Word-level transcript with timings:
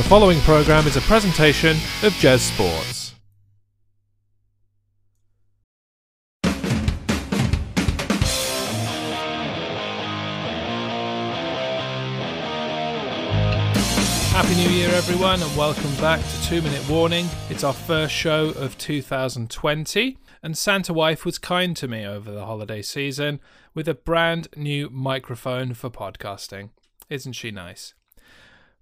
The 0.00 0.08
following 0.08 0.40
program 0.40 0.86
is 0.86 0.96
a 0.96 1.02
presentation 1.02 1.76
of 2.02 2.14
JEZ 2.14 2.38
Sports. 2.38 3.14
Happy 14.32 14.54
New 14.54 14.70
Year, 14.70 14.88
everyone, 14.88 15.42
and 15.42 15.54
welcome 15.54 15.94
back 15.96 16.20
to 16.20 16.42
Two 16.44 16.62
Minute 16.62 16.88
Warning. 16.88 17.26
It's 17.50 17.62
our 17.62 17.74
first 17.74 18.14
show 18.14 18.54
of 18.56 18.78
2020, 18.78 20.16
and 20.42 20.56
Santa 20.56 20.94
Wife 20.94 21.26
was 21.26 21.36
kind 21.36 21.76
to 21.76 21.86
me 21.86 22.06
over 22.06 22.30
the 22.30 22.46
holiday 22.46 22.80
season 22.80 23.38
with 23.74 23.86
a 23.86 23.92
brand 23.94 24.48
new 24.56 24.88
microphone 24.88 25.74
for 25.74 25.90
podcasting. 25.90 26.70
Isn't 27.10 27.34
she 27.34 27.50
nice? 27.50 27.92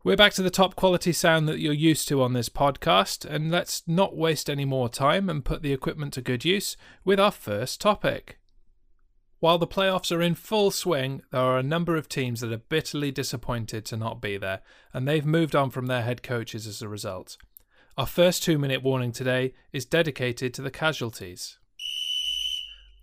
We're 0.04 0.16
back 0.16 0.32
to 0.34 0.42
the 0.42 0.50
top 0.50 0.76
quality 0.76 1.12
sound 1.12 1.48
that 1.48 1.58
you're 1.58 1.72
used 1.72 2.06
to 2.06 2.22
on 2.22 2.32
this 2.32 2.48
podcast, 2.48 3.24
and 3.24 3.50
let's 3.50 3.82
not 3.88 4.16
waste 4.16 4.48
any 4.48 4.64
more 4.64 4.88
time 4.88 5.28
and 5.28 5.44
put 5.44 5.60
the 5.60 5.72
equipment 5.72 6.12
to 6.12 6.22
good 6.22 6.44
use 6.44 6.76
with 7.04 7.18
our 7.18 7.32
first 7.32 7.80
topic. 7.80 8.38
While 9.40 9.58
the 9.58 9.66
playoffs 9.66 10.16
are 10.16 10.22
in 10.22 10.36
full 10.36 10.70
swing, 10.70 11.22
there 11.32 11.40
are 11.40 11.58
a 11.58 11.64
number 11.64 11.96
of 11.96 12.08
teams 12.08 12.40
that 12.40 12.52
are 12.52 12.58
bitterly 12.58 13.10
disappointed 13.10 13.84
to 13.86 13.96
not 13.96 14.22
be 14.22 14.36
there, 14.36 14.60
and 14.94 15.06
they've 15.06 15.26
moved 15.26 15.56
on 15.56 15.68
from 15.68 15.86
their 15.86 16.02
head 16.02 16.22
coaches 16.22 16.68
as 16.68 16.80
a 16.80 16.88
result. 16.88 17.36
Our 17.96 18.06
first 18.06 18.44
two 18.44 18.56
minute 18.56 18.84
warning 18.84 19.10
today 19.10 19.52
is 19.72 19.84
dedicated 19.84 20.54
to 20.54 20.62
the 20.62 20.70
casualties. 20.70 21.58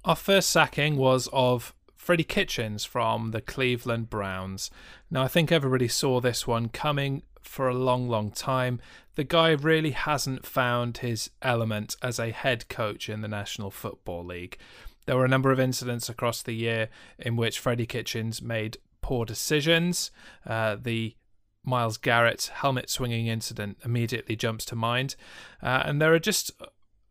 Our 0.06 0.16
first 0.16 0.50
sacking 0.50 0.96
was 0.96 1.28
of 1.34 1.76
Freddie 2.06 2.24
Kitchens 2.24 2.86
from 2.86 3.32
the 3.32 3.42
Cleveland 3.42 4.12
Browns. 4.12 4.70
Now, 5.10 5.24
I 5.24 5.28
think 5.28 5.52
everybody 5.52 5.88
saw 5.88 6.22
this 6.22 6.46
one 6.46 6.70
coming 6.70 7.24
for 7.42 7.68
a 7.68 7.74
long, 7.74 8.08
long 8.08 8.30
time. 8.30 8.80
The 9.16 9.24
guy 9.24 9.50
really 9.50 9.90
hasn't 9.90 10.46
found 10.46 11.00
his 11.00 11.32
element 11.42 11.96
as 12.04 12.20
a 12.20 12.30
head 12.30 12.70
coach 12.70 13.10
in 13.10 13.22
the 13.22 13.28
National 13.28 13.72
Football 13.72 14.24
League. 14.24 14.60
There 15.08 15.16
were 15.16 15.26
a 15.26 15.28
number 15.28 15.52
of 15.52 15.60
incidents 15.60 16.08
across 16.08 16.44
the 16.44 16.54
year 16.54 16.90
in 17.18 17.38
which 17.38 17.58
Freddie 17.58 17.88
Kitchens 17.88 18.40
made 18.40 18.78
poor 19.02 19.26
decisions. 19.26 20.12
Uh, 20.46 20.78
the 20.80 21.16
Myles 21.64 21.98
Garrett 21.98 22.52
helmet 22.54 22.92
swinging 22.92 23.26
incident 23.26 23.80
immediately 23.84 24.36
jumps 24.36 24.64
to 24.66 24.76
mind. 24.76 25.16
Uh, 25.60 25.82
and 25.84 26.00
there 26.00 26.14
are 26.14 26.20
just 26.20 26.52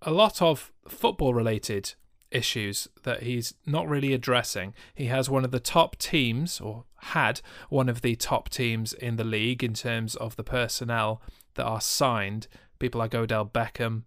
a 0.02 0.12
lot 0.12 0.40
of 0.40 0.70
football 0.86 1.34
related 1.34 1.94
issues 2.34 2.88
that 3.04 3.22
he's 3.22 3.54
not 3.64 3.88
really 3.88 4.12
addressing. 4.12 4.74
He 4.94 5.06
has 5.06 5.30
one 5.30 5.44
of 5.44 5.50
the 5.50 5.60
top 5.60 5.96
teams, 5.96 6.60
or 6.60 6.84
had 6.96 7.40
one 7.68 7.88
of 7.88 8.02
the 8.02 8.16
top 8.16 8.48
teams 8.48 8.92
in 8.92 9.16
the 9.16 9.24
league 9.24 9.62
in 9.62 9.74
terms 9.74 10.16
of 10.16 10.36
the 10.36 10.44
personnel 10.44 11.22
that 11.54 11.64
are 11.64 11.80
signed. 11.80 12.48
People 12.78 12.98
like 12.98 13.14
Odell 13.14 13.46
Beckham, 13.46 14.02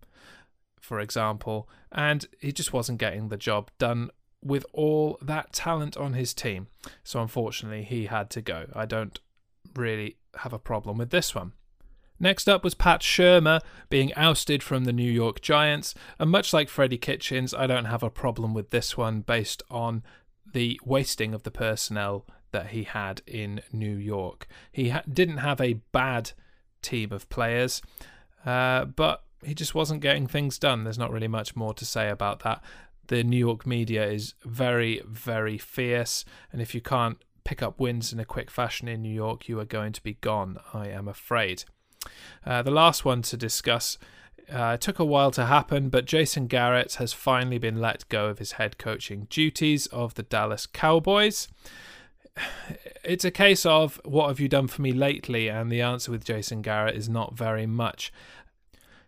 for 0.80 1.00
example, 1.00 1.70
and 1.92 2.28
he 2.40 2.52
just 2.52 2.74
wasn't 2.74 3.00
getting 3.00 3.30
the 3.30 3.38
job 3.38 3.72
done 3.78 4.10
with 4.44 4.66
all 4.74 5.18
that 5.22 5.54
talent 5.54 5.98
on 5.98 6.14
his 6.14 6.34
team. 6.34 6.68
So 7.04 7.22
unfortunately, 7.22 7.84
he 7.84 8.06
had 8.06 8.30
to 8.32 8.42
go. 8.42 8.68
I 8.74 8.86
don't 8.86 9.20
really 9.76 10.18
have 10.38 10.54
a 10.54 10.60
problem 10.60 10.98
with 10.98 11.10
this 11.10 11.34
one. 11.34 11.54
Next 12.20 12.50
up 12.50 12.64
was 12.64 12.74
Pat 12.74 13.02
Shurmur 13.02 13.62
being 13.90 14.14
ousted 14.16 14.64
from 14.64 14.86
the 14.86 14.94
New 14.94 15.12
York 15.12 15.42
Giants, 15.42 15.94
and 16.18 16.32
much 16.32 16.54
like 16.54 16.70
Freddie 16.70 16.98
Kitchens, 16.98 17.54
I 17.54 17.68
don't 17.68 17.86
have 17.86 18.04
a 18.04 18.10
problem 18.10 18.54
with 18.54 18.72
this 18.72 18.98
one 18.98 19.22
based 19.22 19.62
on 19.70 20.04
the 20.52 20.80
wasting 20.84 21.34
of 21.34 21.44
the 21.44 21.52
personnel 21.52 22.26
that 22.52 22.68
he 22.68 22.84
had 22.84 23.22
in 23.28 23.62
New 23.72 23.96
York. 23.96 24.48
He 24.72 24.90
ha- 24.90 25.04
didn't 25.12 25.38
have 25.38 25.62
a 25.62 25.82
bad 25.92 26.32
team 26.82 27.12
of 27.12 27.30
players, 27.30 27.82
uh, 28.46 28.86
but 28.86 29.24
he 29.44 29.54
just 29.54 29.76
wasn't 29.76 30.02
getting 30.02 30.26
things 30.26 30.58
done. 30.58 30.84
There's 30.84 30.98
not 30.98 31.12
really 31.12 31.28
much 31.28 31.56
more 31.56 31.74
to 31.76 31.86
say 31.86 32.10
about 32.10 32.40
that. 32.40 32.64
The 33.08 33.24
New 33.24 33.38
York 33.38 33.68
media 33.68 34.10
is 34.10 34.34
very, 34.44 35.02
very 35.06 35.58
fierce, 35.58 36.26
and 36.52 36.62
if 36.62 36.74
you 36.74 36.82
can't 36.82 37.18
pick 37.44 37.62
up 37.62 37.80
wins 37.80 38.12
in 38.12 38.20
a 38.20 38.26
quick 38.26 38.50
fashion 38.50 38.88
in 38.88 39.02
New 39.02 39.14
York, 39.14 39.48
you 39.48 39.60
are 39.60 39.66
going 39.66 39.94
to 39.94 40.04
be 40.04 40.16
gone, 40.16 40.58
I 40.74 40.88
am 40.88 41.08
afraid. 41.08 41.64
Uh, 42.46 42.62
the 42.62 42.72
last 42.72 43.06
one 43.06 43.22
to 43.24 43.38
discuss 43.38 43.98
uh, 44.52 44.78
took 44.78 45.00
a 45.00 45.06
while 45.06 45.32
to 45.32 45.46
happen, 45.46 45.90
but 45.90 46.06
Jason 46.06 46.48
Garrett 46.48 46.96
has 46.96 47.14
finally 47.14 47.58
been 47.58 47.82
let 47.82 48.08
go 48.10 48.28
of 48.28 48.40
his 48.40 48.54
head 48.54 48.78
coaching 48.78 49.28
duties 49.30 49.88
of 49.88 50.16
the 50.16 50.24
Dallas 50.24 50.66
Cowboys. 50.66 51.48
It's 53.04 53.24
a 53.24 53.32
case 53.32 53.66
of 53.66 54.02
what 54.04 54.28
have 54.28 54.42
you 54.42 54.50
done 54.50 54.68
for 54.68 54.82
me 54.82 54.92
lately? 54.92 55.48
And 55.48 55.72
the 55.72 55.80
answer 55.80 56.12
with 56.12 56.26
Jason 56.26 56.62
Garrett 56.62 56.98
is 56.98 57.08
not 57.08 57.38
very 57.38 57.66
much. 57.66 58.12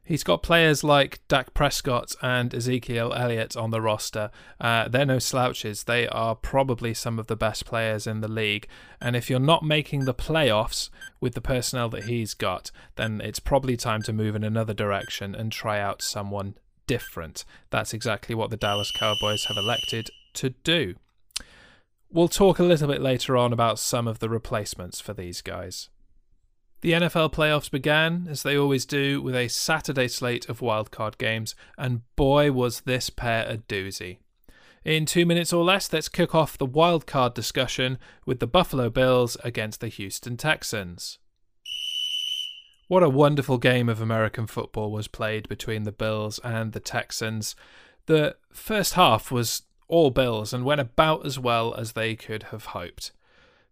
He's 0.09 0.23
got 0.23 0.41
players 0.41 0.83
like 0.83 1.19
Dak 1.27 1.53
Prescott 1.53 2.15
and 2.19 2.51
Ezekiel 2.51 3.13
Elliott 3.15 3.55
on 3.55 3.69
the 3.69 3.79
roster. 3.79 4.31
Uh, 4.59 4.87
they're 4.87 5.05
no 5.05 5.19
slouches. 5.19 5.83
They 5.83 6.07
are 6.07 6.33
probably 6.33 6.95
some 6.95 7.19
of 7.19 7.27
the 7.27 7.35
best 7.35 7.63
players 7.63 8.07
in 8.07 8.21
the 8.21 8.27
league. 8.27 8.67
And 8.99 9.15
if 9.15 9.29
you're 9.29 9.39
not 9.39 9.61
making 9.61 10.05
the 10.05 10.15
playoffs 10.15 10.89
with 11.21 11.35
the 11.35 11.41
personnel 11.41 11.89
that 11.89 12.05
he's 12.05 12.33
got, 12.33 12.71
then 12.95 13.21
it's 13.21 13.37
probably 13.37 13.77
time 13.77 14.01
to 14.01 14.11
move 14.11 14.35
in 14.35 14.43
another 14.43 14.73
direction 14.73 15.35
and 15.35 15.51
try 15.51 15.79
out 15.79 16.01
someone 16.01 16.55
different. 16.87 17.45
That's 17.69 17.93
exactly 17.93 18.33
what 18.33 18.49
the 18.49 18.57
Dallas 18.57 18.91
Cowboys 18.91 19.45
have 19.45 19.57
elected 19.57 20.09
to 20.33 20.49
do. 20.63 20.95
We'll 22.09 22.29
talk 22.29 22.57
a 22.57 22.63
little 22.63 22.87
bit 22.87 22.99
later 22.99 23.37
on 23.37 23.53
about 23.53 23.77
some 23.77 24.07
of 24.07 24.17
the 24.17 24.29
replacements 24.29 24.99
for 24.99 25.13
these 25.13 25.43
guys. 25.43 25.89
The 26.81 26.93
NFL 26.93 27.33
playoffs 27.33 27.69
began, 27.69 28.27
as 28.29 28.43
they 28.43 28.57
always 28.57 28.85
do, 28.85 29.21
with 29.21 29.35
a 29.35 29.49
Saturday 29.49 30.07
slate 30.07 30.47
of 30.47 30.61
wildcard 30.61 31.17
games, 31.17 31.53
and 31.77 32.03
boy 32.15 32.53
was 32.53 32.81
this 32.81 33.09
pair 33.09 33.45
a 33.49 33.57
doozy. 33.57 34.19
In 34.85 35.05
two 35.05 35.25
minutes 35.25 35.51
or 35.51 35.63
less, 35.63 35.91
let's 35.91 36.07
kick 36.07 36.33
off 36.33 36.57
the 36.57 36.65
wildcard 36.65 37.33
discussion 37.33 37.97
with 38.25 38.39
the 38.39 38.47
Buffalo 38.47 38.89
Bills 38.89 39.35
against 39.43 39.81
the 39.81 39.89
Houston 39.89 40.37
Texans. 40.37 41.19
What 42.87 43.03
a 43.03 43.09
wonderful 43.09 43.57
game 43.57 43.89
of 43.89 43.99
American 43.99 44.47
football 44.47 44.89
was 44.89 45.09
played 45.09 45.49
between 45.49 45.83
the 45.83 45.91
Bills 45.91 46.39
and 46.45 46.71
the 46.71 46.79
Texans. 46.79 47.57
The 48.05 48.37
first 48.53 48.93
half 48.93 49.31
was 49.31 49.63
all 49.89 50.11
Bills 50.11 50.53
and 50.53 50.63
went 50.63 50.79
about 50.79 51.25
as 51.25 51.37
well 51.37 51.73
as 51.75 51.91
they 51.91 52.15
could 52.15 52.43
have 52.43 52.67
hoped. 52.67 53.11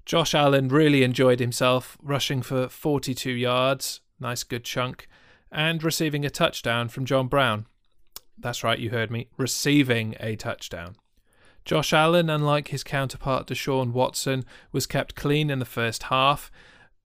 Josh 0.08 0.34
Allen 0.34 0.70
really 0.70 1.04
enjoyed 1.04 1.42
himself, 1.42 1.98
rushing 2.02 2.42
for 2.42 2.70
42 2.70 3.30
yards, 3.30 4.00
nice 4.22 4.42
good 4.46 4.64
chunk, 4.64 5.06
and 5.52 5.84
receiving 5.84 6.24
a 6.26 6.30
touchdown 6.30 6.88
from 6.88 7.04
John 7.04 7.28
Brown. 7.28 7.66
That's 8.38 8.64
right, 8.64 8.80
you 8.80 8.90
heard 8.90 9.12
me, 9.12 9.28
receiving 9.36 10.16
a 10.22 10.38
touchdown. 10.38 10.96
Josh 11.66 11.92
Allen, 11.92 12.30
unlike 12.30 12.70
his 12.70 12.86
counterpart 12.86 13.48
Deshaun 13.48 13.92
Watson, 13.92 14.46
was 14.72 14.88
kept 14.88 15.16
clean 15.16 15.50
in 15.50 15.60
the 15.60 15.66
first 15.66 16.04
half, 16.04 16.50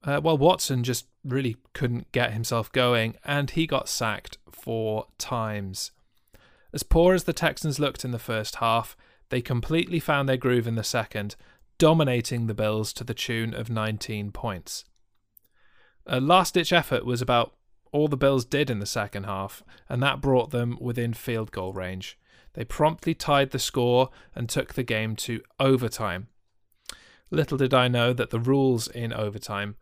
uh, 0.05 0.21
while 0.21 0.39
Watson 0.39 0.85
just 0.85 1.07
really 1.25 1.57
couldn't 1.73 2.13
get 2.13 2.33
himself 2.33 2.71
going, 2.71 3.17
and 3.25 3.51
he 3.51 3.67
got 3.67 3.89
sacked 3.89 4.39
four 4.49 5.09
times. 5.19 5.91
As 6.73 6.85
poor 6.85 7.15
as 7.15 7.25
the 7.25 7.33
Texans 7.33 7.81
looked 7.81 8.05
in 8.05 8.13
the 8.13 8.21
first 8.21 8.57
half, 8.57 8.97
they 9.31 9.41
completely 9.41 9.99
found 9.99 10.29
their 10.29 10.37
groove 10.37 10.69
in 10.69 10.77
the 10.77 10.85
second, 10.85 11.35
dominating 11.83 12.47
the 12.47 12.55
Bills 12.55 12.93
to 12.93 13.03
the 13.03 13.13
tune 13.13 13.53
of 13.53 13.69
19 13.69 14.31
points. 14.31 14.85
A 16.07 16.21
last 16.21 16.55
ditch 16.55 16.73
effort 16.73 17.05
was 17.05 17.21
about 17.21 17.57
all 17.91 18.07
the 18.07 18.17
Bills 18.17 18.45
did 18.45 18.71
in 18.71 18.79
the 18.79 18.87
second 18.87 19.25
half, 19.25 19.65
and 19.89 20.01
that 20.01 20.21
brought 20.21 20.51
them 20.51 20.79
within 20.81 21.13
field 21.13 21.51
goal 21.51 21.73
range. 21.73 22.17
They 22.53 22.65
promptly 22.65 23.15
tied 23.15 23.51
the 23.51 23.59
score 23.59 24.11
and 24.33 24.49
took 24.49 24.75
the 24.75 24.85
game 24.85 25.17
to 25.27 25.43
overtime. 25.59 26.29
Little 27.33 27.59
did 27.59 27.75
I 27.75 27.89
know 27.89 28.13
that 28.13 28.31
the 28.31 28.39
rules 28.39 28.87
in 28.87 29.13
overtime 29.13 29.75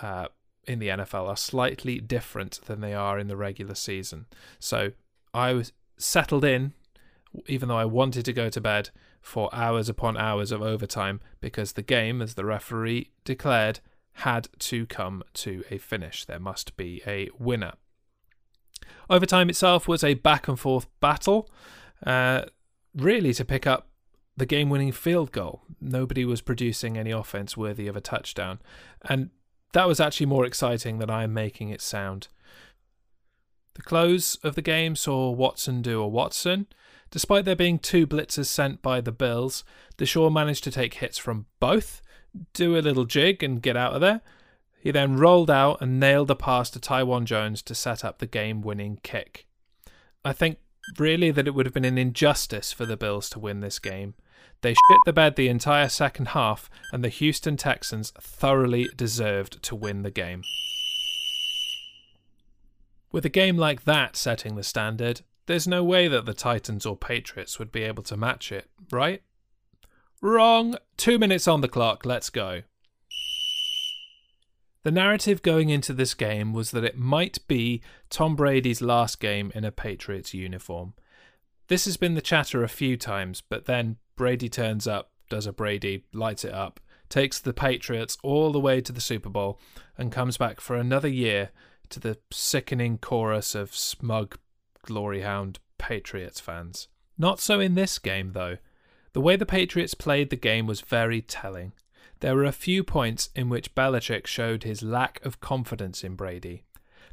uh, 0.00 0.28
in 0.62 0.78
the 0.78 0.88
NFL 0.90 1.26
are 1.26 1.36
slightly 1.36 1.98
different 1.98 2.60
than 2.66 2.80
they 2.80 2.94
are 2.94 3.18
in 3.18 3.26
the 3.26 3.36
regular 3.36 3.74
season. 3.74 4.26
So 4.60 4.92
I 5.34 5.54
was 5.54 5.72
settled 5.98 6.44
in, 6.44 6.72
even 7.46 7.68
though 7.68 7.76
I 7.76 7.84
wanted 7.84 8.24
to 8.24 8.32
go 8.32 8.48
to 8.50 8.60
bed, 8.60 8.90
for 9.20 9.52
hours 9.52 9.88
upon 9.88 10.16
hours 10.16 10.52
of 10.52 10.62
overtime 10.62 11.20
because 11.40 11.72
the 11.72 11.82
game, 11.82 12.22
as 12.22 12.34
the 12.34 12.44
referee 12.44 13.10
declared, 13.24 13.80
had 14.12 14.48
to 14.58 14.86
come 14.86 15.22
to 15.34 15.64
a 15.70 15.78
finish. 15.78 16.24
There 16.24 16.38
must 16.38 16.76
be 16.76 17.02
a 17.06 17.28
winner. 17.38 17.72
Overtime 19.10 19.50
itself 19.50 19.88
was 19.88 20.02
a 20.02 20.14
back 20.14 20.48
and 20.48 20.58
forth 20.58 20.86
battle, 21.00 21.50
uh, 22.06 22.42
really 22.94 23.34
to 23.34 23.44
pick 23.44 23.66
up 23.66 23.88
the 24.36 24.46
game 24.46 24.70
winning 24.70 24.92
field 24.92 25.32
goal. 25.32 25.62
Nobody 25.80 26.24
was 26.24 26.40
producing 26.40 26.96
any 26.96 27.10
offense 27.10 27.56
worthy 27.56 27.88
of 27.88 27.96
a 27.96 28.00
touchdown. 28.00 28.60
And 29.02 29.30
that 29.72 29.88
was 29.88 30.00
actually 30.00 30.26
more 30.26 30.44
exciting 30.44 30.98
than 30.98 31.10
I 31.10 31.24
am 31.24 31.34
making 31.34 31.70
it 31.70 31.80
sound. 31.80 32.28
The 33.74 33.82
close 33.82 34.36
of 34.36 34.54
the 34.54 34.62
game 34.62 34.96
saw 34.96 35.30
Watson 35.30 35.82
do 35.82 36.00
a 36.00 36.08
Watson. 36.08 36.66
Despite 37.10 37.44
there 37.44 37.56
being 37.56 37.78
two 37.78 38.06
blitzers 38.06 38.46
sent 38.46 38.82
by 38.82 39.00
the 39.00 39.12
Bills, 39.12 39.64
Deshaun 39.96 40.32
managed 40.32 40.64
to 40.64 40.70
take 40.70 40.94
hits 40.94 41.18
from 41.18 41.46
both, 41.60 42.02
do 42.52 42.76
a 42.76 42.80
little 42.80 43.04
jig, 43.04 43.42
and 43.42 43.62
get 43.62 43.76
out 43.76 43.94
of 43.94 44.00
there. 44.00 44.20
He 44.80 44.90
then 44.90 45.16
rolled 45.16 45.50
out 45.50 45.80
and 45.80 45.98
nailed 45.98 46.30
a 46.30 46.36
pass 46.36 46.70
to 46.70 46.80
Taiwan 46.80 47.26
Jones 47.26 47.62
to 47.62 47.74
set 47.74 48.04
up 48.04 48.18
the 48.18 48.26
game 48.26 48.60
winning 48.60 49.00
kick. 49.02 49.46
I 50.24 50.32
think 50.32 50.58
really 50.98 51.30
that 51.30 51.46
it 51.46 51.54
would 51.54 51.66
have 51.66 51.74
been 51.74 51.84
an 51.84 51.98
injustice 51.98 52.72
for 52.72 52.86
the 52.86 52.96
Bills 52.96 53.28
to 53.30 53.38
win 53.38 53.60
this 53.60 53.78
game. 53.78 54.14
They 54.62 54.74
shit 54.74 54.98
the 55.04 55.12
bed 55.12 55.36
the 55.36 55.48
entire 55.48 55.88
second 55.88 56.28
half, 56.28 56.70
and 56.92 57.02
the 57.04 57.08
Houston 57.08 57.56
Texans 57.56 58.12
thoroughly 58.20 58.88
deserved 58.96 59.62
to 59.64 59.74
win 59.74 60.02
the 60.02 60.10
game. 60.10 60.42
With 63.12 63.24
a 63.24 63.30
game 63.30 63.56
like 63.56 63.84
that 63.84 64.16
setting 64.16 64.56
the 64.56 64.62
standard, 64.62 65.22
there's 65.46 65.66
no 65.66 65.82
way 65.82 66.08
that 66.08 66.26
the 66.26 66.34
Titans 66.34 66.84
or 66.84 66.96
Patriots 66.96 67.58
would 67.58 67.72
be 67.72 67.82
able 67.82 68.02
to 68.04 68.16
match 68.16 68.52
it, 68.52 68.68
right? 68.90 69.22
Wrong! 70.20 70.76
Two 70.96 71.18
minutes 71.18 71.46
on 71.46 71.60
the 71.60 71.68
clock, 71.68 72.04
let's 72.04 72.30
go. 72.30 72.62
The 74.82 74.90
narrative 74.92 75.42
going 75.42 75.68
into 75.68 75.92
this 75.92 76.14
game 76.14 76.52
was 76.52 76.70
that 76.70 76.84
it 76.84 76.96
might 76.96 77.38
be 77.48 77.82
Tom 78.08 78.36
Brady's 78.36 78.80
last 78.80 79.18
game 79.18 79.50
in 79.54 79.64
a 79.64 79.72
Patriots 79.72 80.32
uniform. 80.32 80.94
This 81.68 81.86
has 81.86 81.96
been 81.96 82.14
the 82.14 82.20
chatter 82.20 82.62
a 82.62 82.68
few 82.68 82.96
times, 82.96 83.40
but 83.40 83.64
then 83.64 83.96
Brady 84.14 84.48
turns 84.48 84.86
up, 84.86 85.10
does 85.28 85.46
a 85.46 85.52
Brady, 85.52 86.04
lights 86.12 86.44
it 86.44 86.52
up, 86.52 86.78
takes 87.08 87.40
the 87.40 87.52
Patriots 87.52 88.16
all 88.22 88.52
the 88.52 88.60
way 88.60 88.80
to 88.80 88.92
the 88.92 89.00
Super 89.00 89.28
Bowl, 89.28 89.60
and 89.98 90.12
comes 90.12 90.36
back 90.36 90.60
for 90.60 90.76
another 90.76 91.08
year 91.08 91.50
to 91.88 91.98
the 91.98 92.18
sickening 92.30 92.98
chorus 92.98 93.56
of 93.56 93.74
smug, 93.74 94.38
glory 94.86 95.20
hound 95.20 95.58
Patriots 95.76 96.40
fans. 96.40 96.88
Not 97.18 97.40
so 97.40 97.60
in 97.60 97.74
this 97.74 97.98
game, 97.98 98.32
though. 98.32 98.56
The 99.12 99.20
way 99.20 99.36
the 99.36 99.46
Patriots 99.46 99.94
played 99.94 100.30
the 100.30 100.36
game 100.36 100.66
was 100.66 100.80
very 100.80 101.20
telling. 101.20 101.72
There 102.20 102.34
were 102.34 102.44
a 102.44 102.52
few 102.52 102.82
points 102.82 103.28
in 103.34 103.48
which 103.48 103.74
Belichick 103.74 104.26
showed 104.26 104.64
his 104.64 104.82
lack 104.82 105.22
of 105.24 105.40
confidence 105.40 106.02
in 106.02 106.14
Brady. 106.14 106.64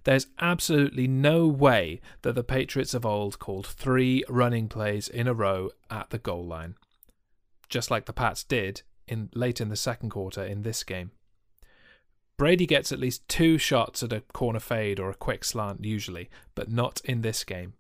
There's 0.03 0.27
absolutely 0.39 1.07
no 1.07 1.47
way 1.47 2.01
that 2.21 2.35
the 2.35 2.43
Patriots 2.43 2.93
of 2.93 3.05
old 3.05 3.39
called 3.39 3.67
three 3.67 4.23
running 4.27 4.67
plays 4.67 5.07
in 5.07 5.27
a 5.27 5.33
row 5.33 5.71
at 5.89 6.09
the 6.09 6.17
goal 6.17 6.45
line, 6.45 6.75
just 7.69 7.89
like 7.89 8.05
the 8.05 8.13
Pats 8.13 8.43
did 8.43 8.81
in 9.07 9.29
late 9.33 9.61
in 9.61 9.69
the 9.69 9.75
second 9.75 10.09
quarter 10.09 10.43
in 10.43 10.63
this 10.63 10.83
game. 10.83 11.11
Brady 12.37 12.65
gets 12.65 12.91
at 12.91 12.99
least 12.99 13.27
two 13.27 13.57
shots 13.57 14.01
at 14.01 14.13
a 14.13 14.21
corner 14.33 14.59
fade 14.59 14.99
or 14.99 15.09
a 15.09 15.15
quick 15.15 15.43
slant 15.45 15.85
usually, 15.85 16.29
but 16.55 16.71
not 16.71 17.01
in 17.05 17.21
this 17.21 17.43
game. 17.43 17.73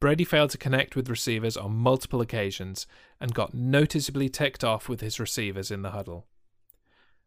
Brady 0.00 0.24
failed 0.24 0.50
to 0.50 0.58
connect 0.58 0.96
with 0.96 1.10
receivers 1.10 1.56
on 1.56 1.74
multiple 1.76 2.20
occasions 2.20 2.86
and 3.20 3.34
got 3.34 3.54
noticeably 3.54 4.28
ticked 4.28 4.64
off 4.64 4.88
with 4.88 5.00
his 5.00 5.20
receivers 5.20 5.70
in 5.70 5.82
the 5.82 5.90
huddle. 5.90 6.26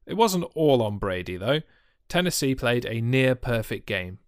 It 0.05 0.15
wasn't 0.15 0.45
all 0.55 0.81
on 0.81 0.97
Brady, 0.97 1.37
though. 1.37 1.61
Tennessee 2.09 2.55
played 2.55 2.85
a 2.85 3.01
near 3.01 3.35
perfect 3.35 3.85
game. 3.85 4.19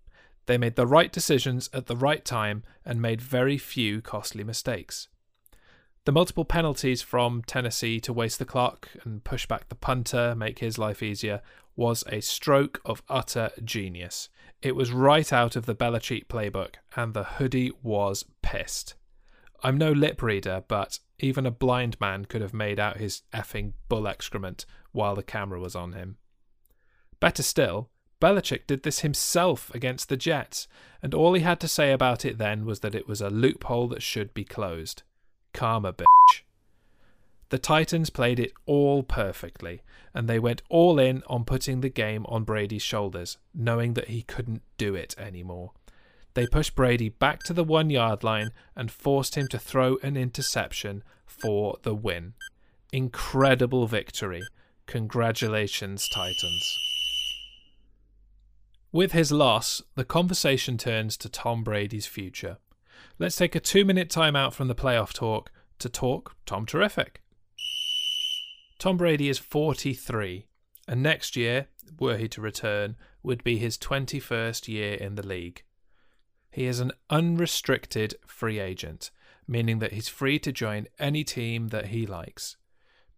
They 0.45 0.57
made 0.57 0.75
the 0.75 0.87
right 0.87 1.11
decisions 1.11 1.69
at 1.73 1.87
the 1.87 1.95
right 1.95 2.23
time 2.23 2.63
and 2.85 3.01
made 3.01 3.19
very 3.19 3.57
few 3.57 4.01
costly 4.01 4.43
mistakes. 4.43 5.07
The 6.05 6.11
multiple 6.11 6.45
penalties 6.45 7.01
from 7.01 7.41
Tennessee 7.41 7.99
to 8.01 8.13
waste 8.13 8.37
the 8.37 8.45
clock 8.45 8.89
and 9.03 9.23
push 9.23 9.47
back 9.47 9.69
the 9.69 9.75
punter, 9.75 10.35
make 10.35 10.59
his 10.59 10.77
life 10.77 11.01
easier, 11.01 11.41
was 11.75 12.03
a 12.07 12.21
stroke 12.21 12.81
of 12.85 13.03
utter 13.09 13.51
genius. 13.63 14.29
It 14.61 14.75
was 14.75 14.91
right 14.91 15.31
out 15.31 15.55
of 15.55 15.65
the 15.65 15.75
Belichick 15.75 16.27
playbook, 16.27 16.75
and 16.95 17.13
the 17.13 17.23
hoodie 17.23 17.71
was 17.83 18.25
pissed. 18.41 18.95
I'm 19.63 19.77
no 19.77 19.91
lip 19.91 20.21
reader, 20.21 20.63
but 20.67 20.99
even 21.19 21.45
a 21.45 21.51
blind 21.51 21.99
man 21.99 22.25
could 22.25 22.41
have 22.41 22.53
made 22.53 22.79
out 22.79 22.97
his 22.97 23.23
effing 23.33 23.73
bull 23.89 24.07
excrement 24.07 24.65
while 24.91 25.15
the 25.15 25.23
camera 25.23 25.59
was 25.59 25.75
on 25.75 25.93
him. 25.93 26.17
Better 27.19 27.43
still, 27.43 27.89
Belichick 28.21 28.67
did 28.67 28.83
this 28.83 28.99
himself 28.99 29.73
against 29.73 30.09
the 30.09 30.17
Jets, 30.17 30.67
and 31.01 31.13
all 31.13 31.33
he 31.33 31.41
had 31.41 31.59
to 31.59 31.67
say 31.67 31.91
about 31.91 32.25
it 32.25 32.37
then 32.37 32.65
was 32.65 32.79
that 32.79 32.95
it 32.95 33.07
was 33.07 33.21
a 33.21 33.29
loophole 33.29 33.87
that 33.89 34.01
should 34.01 34.33
be 34.33 34.43
closed. 34.43 35.03
Karma, 35.53 35.93
bitch. 35.93 36.05
The 37.49 37.59
Titans 37.59 38.09
played 38.09 38.39
it 38.39 38.53
all 38.65 39.03
perfectly, 39.03 39.81
and 40.13 40.27
they 40.27 40.39
went 40.39 40.63
all 40.69 40.97
in 40.99 41.23
on 41.27 41.45
putting 41.45 41.81
the 41.81 41.89
game 41.89 42.25
on 42.27 42.43
Brady's 42.43 42.81
shoulders, 42.81 43.37
knowing 43.53 43.93
that 43.93 44.07
he 44.07 44.23
couldn't 44.23 44.63
do 44.77 44.95
it 44.95 45.15
anymore. 45.17 45.71
They 46.33 46.47
pushed 46.47 46.75
Brady 46.75 47.09
back 47.09 47.43
to 47.43 47.53
the 47.53 47.63
one 47.63 47.89
yard 47.89 48.23
line 48.23 48.51
and 48.75 48.91
forced 48.91 49.35
him 49.35 49.47
to 49.49 49.59
throw 49.59 49.97
an 50.03 50.17
interception 50.17 51.03
for 51.25 51.77
the 51.83 51.95
win. 51.95 52.33
Incredible 52.91 53.87
victory. 53.87 54.41
Congratulations, 54.85 56.09
Titans. 56.09 56.77
With 58.91 59.11
his 59.11 59.31
loss, 59.31 59.81
the 59.95 60.05
conversation 60.05 60.77
turns 60.77 61.17
to 61.17 61.29
Tom 61.29 61.63
Brady's 61.63 62.05
future. 62.05 62.57
Let's 63.19 63.35
take 63.35 63.55
a 63.55 63.59
two 63.59 63.85
minute 63.85 64.09
timeout 64.09 64.53
from 64.53 64.67
the 64.67 64.75
playoff 64.75 65.13
talk 65.13 65.51
to 65.79 65.89
talk 65.89 66.35
Tom 66.45 66.65
Terrific. 66.65 67.21
Tom 68.77 68.97
Brady 68.97 69.29
is 69.29 69.39
43, 69.39 70.47
and 70.87 71.01
next 71.01 71.35
year, 71.35 71.67
were 71.99 72.17
he 72.17 72.27
to 72.29 72.41
return, 72.41 72.95
would 73.23 73.43
be 73.43 73.57
his 73.57 73.77
21st 73.77 74.67
year 74.67 74.93
in 74.95 75.15
the 75.15 75.25
league. 75.25 75.63
He 76.51 76.65
is 76.65 76.79
an 76.79 76.91
unrestricted 77.09 78.15
free 78.25 78.59
agent, 78.59 79.11
meaning 79.47 79.79
that 79.79 79.93
he's 79.93 80.07
free 80.07 80.39
to 80.39 80.51
join 80.51 80.87
any 80.99 81.23
team 81.23 81.69
that 81.69 81.87
he 81.87 82.05
likes. 82.05 82.57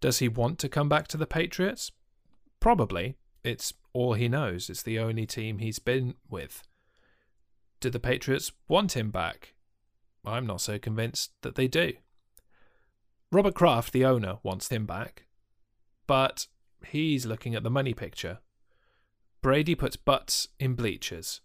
Does 0.01 0.19
he 0.19 0.27
want 0.27 0.59
to 0.59 0.69
come 0.69 0.89
back 0.89 1.07
to 1.09 1.17
the 1.17 1.27
Patriots? 1.27 1.91
Probably. 2.59 3.15
It's 3.43 3.73
all 3.93 4.13
he 4.13 4.27
knows. 4.27 4.69
It's 4.69 4.83
the 4.83 4.99
only 4.99 5.25
team 5.25 5.59
he's 5.59 5.79
been 5.79 6.15
with. 6.29 6.63
Do 7.79 7.89
the 7.89 7.99
Patriots 7.99 8.51
want 8.67 8.95
him 8.95 9.11
back? 9.11 9.53
I'm 10.25 10.45
not 10.45 10.61
so 10.61 10.77
convinced 10.79 11.31
that 11.41 11.55
they 11.55 11.67
do. 11.67 11.93
Robert 13.31 13.55
Kraft, 13.55 13.93
the 13.93 14.05
owner, 14.05 14.37
wants 14.41 14.69
him 14.69 14.85
back, 14.85 15.26
but 16.07 16.47
he's 16.85 17.25
looking 17.25 17.53
at 17.53 17.63
the 17.63 17.69
money 17.69 17.93
picture. 17.93 18.39
Brady 19.41 19.75
puts 19.75 19.95
butts 19.95 20.47
in 20.59 20.73
bleachers 20.73 21.41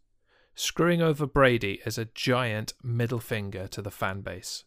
screwing 0.55 1.01
over 1.01 1.27
Brady 1.27 1.81
as 1.85 1.99
a 1.99 2.07
giant 2.07 2.75
middle 2.83 3.19
finger 3.19 3.67
to 3.69 3.83
the 3.83 3.91
fan 3.91 4.21
base. 4.21 4.65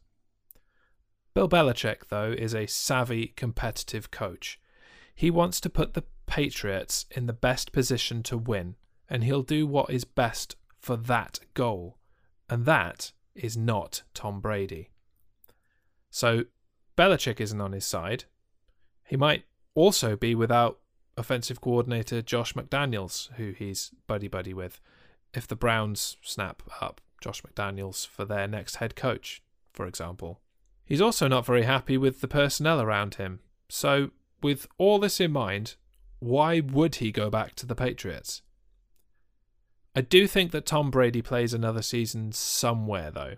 Bill 1.33 1.49
Belichick, 1.49 2.07
though, 2.09 2.31
is 2.31 2.53
a 2.55 2.65
savvy, 2.65 3.27
competitive 3.35 4.09
coach. 4.09 4.59
He 5.13 5.29
wants 5.29 5.59
to 5.61 5.69
put 5.69 5.93
the 5.93 6.03
Patriots 6.27 7.05
in 7.11 7.27
the 7.27 7.33
best 7.33 7.71
position 7.71 8.23
to 8.23 8.37
win, 8.37 8.75
and 9.09 9.23
he'll 9.23 9.43
do 9.43 9.67
what 9.67 9.89
is 9.89 10.05
best 10.05 10.55
for 10.79 10.97
that 10.97 11.39
goal. 11.53 11.97
And 12.49 12.65
that 12.65 13.11
is 13.35 13.57
not 13.57 14.03
Tom 14.13 14.39
Brady. 14.39 14.91
So 16.09 16.45
Belichick 16.97 17.39
isn't 17.39 17.61
on 17.61 17.73
his 17.73 17.85
side. 17.85 18.25
He 19.05 19.17
might 19.17 19.43
also 19.75 20.15
be 20.15 20.33
without 20.33 20.79
offensive 21.17 21.61
coordinator 21.61 22.21
Josh 22.21 22.53
McDaniels, 22.53 23.31
who 23.33 23.51
he's 23.51 23.91
buddy 24.07 24.27
buddy 24.27 24.53
with 24.53 24.81
if 25.33 25.47
the 25.47 25.55
Browns 25.55 26.17
snap 26.21 26.63
up 26.81 27.01
Josh 27.21 27.41
McDaniels 27.43 28.07
for 28.07 28.25
their 28.25 28.47
next 28.47 28.77
head 28.77 28.95
coach, 28.95 29.43
for 29.73 29.85
example. 29.85 30.41
He's 30.85 31.01
also 31.01 31.27
not 31.27 31.45
very 31.45 31.63
happy 31.63 31.97
with 31.97 32.21
the 32.21 32.27
personnel 32.27 32.81
around 32.81 33.15
him. 33.15 33.39
So, 33.69 34.11
with 34.41 34.67
all 34.77 34.99
this 34.99 35.19
in 35.19 35.31
mind, 35.31 35.75
why 36.19 36.59
would 36.59 36.95
he 36.95 37.11
go 37.11 37.29
back 37.29 37.55
to 37.55 37.65
the 37.65 37.75
Patriots? 37.75 38.41
I 39.95 40.01
do 40.01 40.27
think 40.27 40.51
that 40.51 40.65
Tom 40.65 40.91
Brady 40.91 41.21
plays 41.21 41.53
another 41.53 41.81
season 41.81 42.31
somewhere, 42.31 43.11
though. 43.11 43.35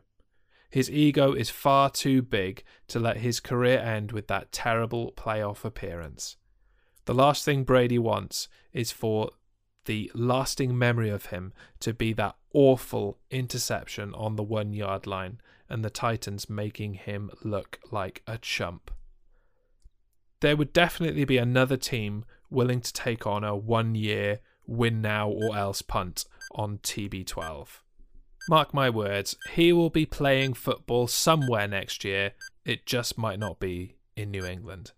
His 0.70 0.92
ego 0.92 1.34
is 1.34 1.50
far 1.50 1.90
too 1.90 2.22
big 2.22 2.64
to 2.90 3.00
let 3.00 3.18
his 3.18 3.40
career 3.40 3.80
end 3.80 4.12
with 4.12 4.28
that 4.28 4.52
terrible 4.52 5.14
playoff 5.14 5.64
appearance. 5.64 6.38
The 7.06 7.14
last 7.14 7.46
thing 7.46 7.64
Brady 7.64 7.98
wants 7.98 8.50
is 8.74 8.92
for 8.92 9.32
the 9.86 10.12
lasting 10.14 10.78
memory 10.78 11.10
of 11.10 11.28
him 11.28 11.54
to 11.80 11.94
be 11.94 12.12
that 12.14 12.36
awful 12.54 13.18
interception 13.32 14.14
on 14.14 14.36
the 14.36 14.44
one 14.44 14.74
yard 14.74 15.08
line 15.08 15.40
and 15.70 15.84
the 15.84 15.90
Titans 15.90 16.50
making 16.50 16.96
him 16.96 17.32
look 17.44 17.80
like 17.90 18.22
a 18.28 18.38
chump. 18.38 18.92
There 20.42 20.58
would 20.58 20.74
definitely 20.74 21.26
be 21.26 21.38
another 21.38 21.78
team 21.78 22.26
willing 22.50 22.82
to 22.82 22.94
take 22.94 23.26
on 23.26 23.44
a 23.44 23.56
one 23.56 23.96
year 23.96 24.40
win 24.66 25.02
now 25.02 25.30
or 25.30 25.58
else 25.58 25.82
punt 25.82 26.26
on 26.52 26.78
TB12. 26.80 27.68
Mark 28.50 28.74
my 28.74 28.90
words, 28.90 29.36
he 29.52 29.74
will 29.74 29.90
be 29.90 30.06
playing 30.06 30.54
football 30.54 31.08
somewhere 31.08 31.68
next 31.68 32.04
year. 32.04 32.32
It 32.66 32.86
just 32.86 33.18
might 33.18 33.40
not 33.40 33.60
be 33.60 33.96
in 34.16 34.32
New 34.32 34.46
England. 34.46 34.94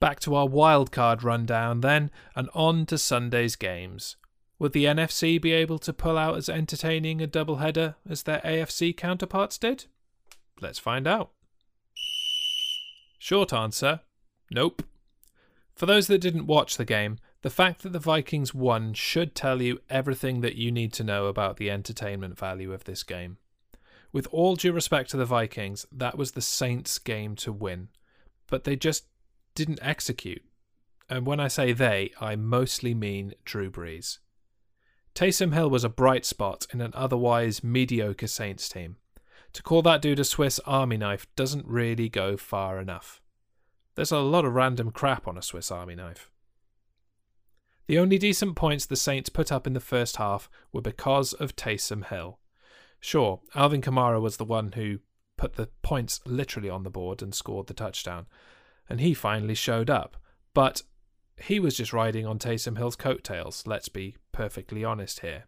Back 0.00 0.20
to 0.20 0.34
our 0.34 0.46
wildcard 0.46 1.22
rundown 1.22 1.80
then, 1.80 2.10
and 2.34 2.48
on 2.54 2.86
to 2.86 2.96
Sunday's 2.96 3.56
games. 3.56 4.16
Would 4.58 4.72
the 4.72 4.86
NFC 4.86 5.40
be 5.40 5.52
able 5.52 5.78
to 5.80 5.92
pull 5.92 6.16
out 6.16 6.36
as 6.36 6.48
entertaining 6.48 7.20
a 7.20 7.28
doubleheader 7.28 7.96
as 8.08 8.22
their 8.22 8.40
AFC 8.40 8.96
counterparts 8.96 9.58
did? 9.58 9.84
Let's 10.60 10.78
find 10.78 11.06
out. 11.06 11.30
Short 13.18 13.52
answer 13.52 14.00
nope. 14.50 14.82
For 15.74 15.86
those 15.86 16.06
that 16.06 16.20
didn't 16.20 16.46
watch 16.46 16.76
the 16.76 16.84
game, 16.84 17.18
The 17.42 17.50
fact 17.50 17.82
that 17.82 17.92
the 17.92 18.00
Vikings 18.00 18.52
won 18.52 18.94
should 18.94 19.34
tell 19.34 19.62
you 19.62 19.80
everything 19.88 20.40
that 20.40 20.56
you 20.56 20.72
need 20.72 20.92
to 20.94 21.04
know 21.04 21.26
about 21.26 21.56
the 21.56 21.70
entertainment 21.70 22.36
value 22.36 22.72
of 22.72 22.84
this 22.84 23.04
game. 23.04 23.38
With 24.12 24.26
all 24.32 24.56
due 24.56 24.72
respect 24.72 25.10
to 25.10 25.16
the 25.16 25.24
Vikings, 25.24 25.86
that 25.92 26.18
was 26.18 26.32
the 26.32 26.40
Saints' 26.40 26.98
game 26.98 27.36
to 27.36 27.52
win, 27.52 27.88
but 28.48 28.64
they 28.64 28.74
just 28.74 29.06
didn't 29.54 29.78
execute. 29.82 30.42
And 31.08 31.26
when 31.26 31.38
I 31.38 31.48
say 31.48 31.72
they, 31.72 32.10
I 32.20 32.34
mostly 32.34 32.92
mean 32.92 33.34
Drew 33.44 33.70
Brees. 33.70 34.18
Taysom 35.14 35.52
Hill 35.52 35.70
was 35.70 35.84
a 35.84 35.88
bright 35.88 36.24
spot 36.24 36.66
in 36.72 36.80
an 36.80 36.92
otherwise 36.94 37.62
mediocre 37.62 38.26
Saints 38.26 38.68
team. 38.68 38.96
To 39.52 39.62
call 39.62 39.82
that 39.82 40.02
dude 40.02 40.18
a 40.18 40.24
Swiss 40.24 40.60
Army 40.66 40.96
knife 40.96 41.26
doesn't 41.36 41.66
really 41.66 42.08
go 42.08 42.36
far 42.36 42.80
enough. 42.80 43.20
There's 43.94 44.12
a 44.12 44.18
lot 44.18 44.44
of 44.44 44.54
random 44.54 44.90
crap 44.90 45.26
on 45.26 45.38
a 45.38 45.42
Swiss 45.42 45.70
Army 45.70 45.94
knife. 45.94 46.30
The 47.88 47.98
only 47.98 48.18
decent 48.18 48.54
points 48.54 48.84
the 48.84 48.96
Saints 48.96 49.30
put 49.30 49.50
up 49.50 49.66
in 49.66 49.72
the 49.72 49.80
first 49.80 50.18
half 50.18 50.50
were 50.72 50.82
because 50.82 51.32
of 51.32 51.56
Taysom 51.56 52.04
Hill. 52.04 52.38
Sure, 53.00 53.40
Alvin 53.54 53.80
Kamara 53.80 54.20
was 54.20 54.36
the 54.36 54.44
one 54.44 54.72
who 54.72 54.98
put 55.38 55.54
the 55.54 55.68
points 55.80 56.20
literally 56.26 56.68
on 56.68 56.82
the 56.82 56.90
board 56.90 57.22
and 57.22 57.34
scored 57.34 57.66
the 57.66 57.72
touchdown, 57.72 58.26
and 58.90 59.00
he 59.00 59.14
finally 59.14 59.54
showed 59.54 59.88
up. 59.88 60.18
But 60.52 60.82
he 61.38 61.58
was 61.58 61.78
just 61.78 61.94
riding 61.94 62.26
on 62.26 62.38
Taysom 62.38 62.76
Hill's 62.76 62.96
coattails, 62.96 63.66
let's 63.66 63.88
be 63.88 64.16
perfectly 64.32 64.84
honest 64.84 65.20
here. 65.20 65.44